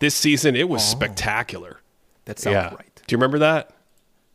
[0.00, 0.54] this season?
[0.54, 1.80] It was oh, spectacular.
[2.26, 2.74] That sounds yeah.
[2.74, 2.87] right.
[3.08, 3.70] Do you remember that?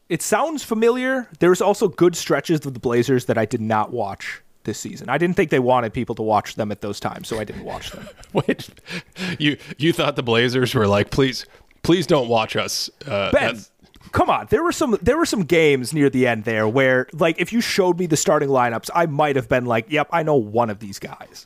[0.10, 1.30] It sounds familiar.
[1.40, 5.10] There's also good stretches of the Blazers that I did not watch this season.
[5.10, 7.64] I didn't think they wanted people to watch them at those times, so I didn't
[7.64, 8.08] watch them.
[8.34, 8.70] Wait,
[9.40, 11.46] you you thought the Blazers were like, please,
[11.84, 12.90] please don't watch us.
[13.08, 13.60] Uh, ben,
[14.12, 14.48] come on.
[14.50, 17.62] There were some there were some games near the end there where, like, if you
[17.62, 20.80] showed me the starting lineups, I might have been like, yep, I know one of
[20.80, 21.46] these guys.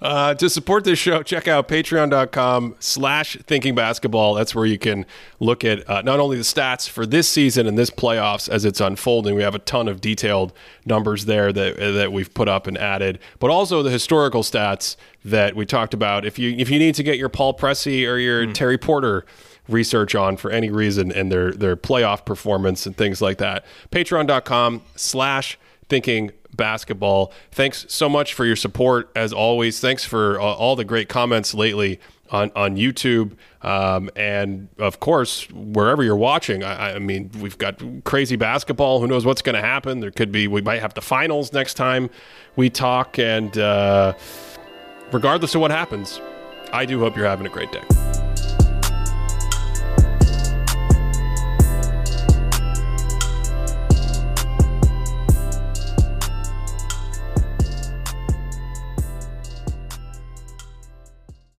[0.00, 4.34] Uh, to support this show, check out patreon.com slash thinking basketball.
[4.34, 5.04] That's where you can
[5.40, 8.80] look at uh, not only the stats for this season and this playoffs as it's
[8.80, 9.34] unfolding.
[9.34, 10.52] We have a ton of detailed
[10.84, 15.56] numbers there that, that we've put up and added, but also the historical stats that
[15.56, 16.24] we talked about.
[16.24, 18.54] If you, if you need to get your Paul Pressey or your mm.
[18.54, 19.26] Terry Porter
[19.68, 24.82] research on for any reason and their, their playoff performance and things like that, patreon.com
[24.94, 27.32] slash thinking basketball.
[27.50, 29.80] Thanks so much for your support as always.
[29.80, 31.98] Thanks for uh, all the great comments lately
[32.30, 33.32] on on YouTube,
[33.62, 36.62] um, and of course wherever you're watching.
[36.62, 39.00] I, I, mean, we've got crazy basketball.
[39.00, 40.00] Who knows what's going to happen?
[40.00, 40.46] There could be.
[40.46, 42.10] We might have the finals next time
[42.56, 44.12] we talk, and uh,
[45.10, 46.20] regardless of what happens,
[46.70, 48.27] I do hope you're having a great day.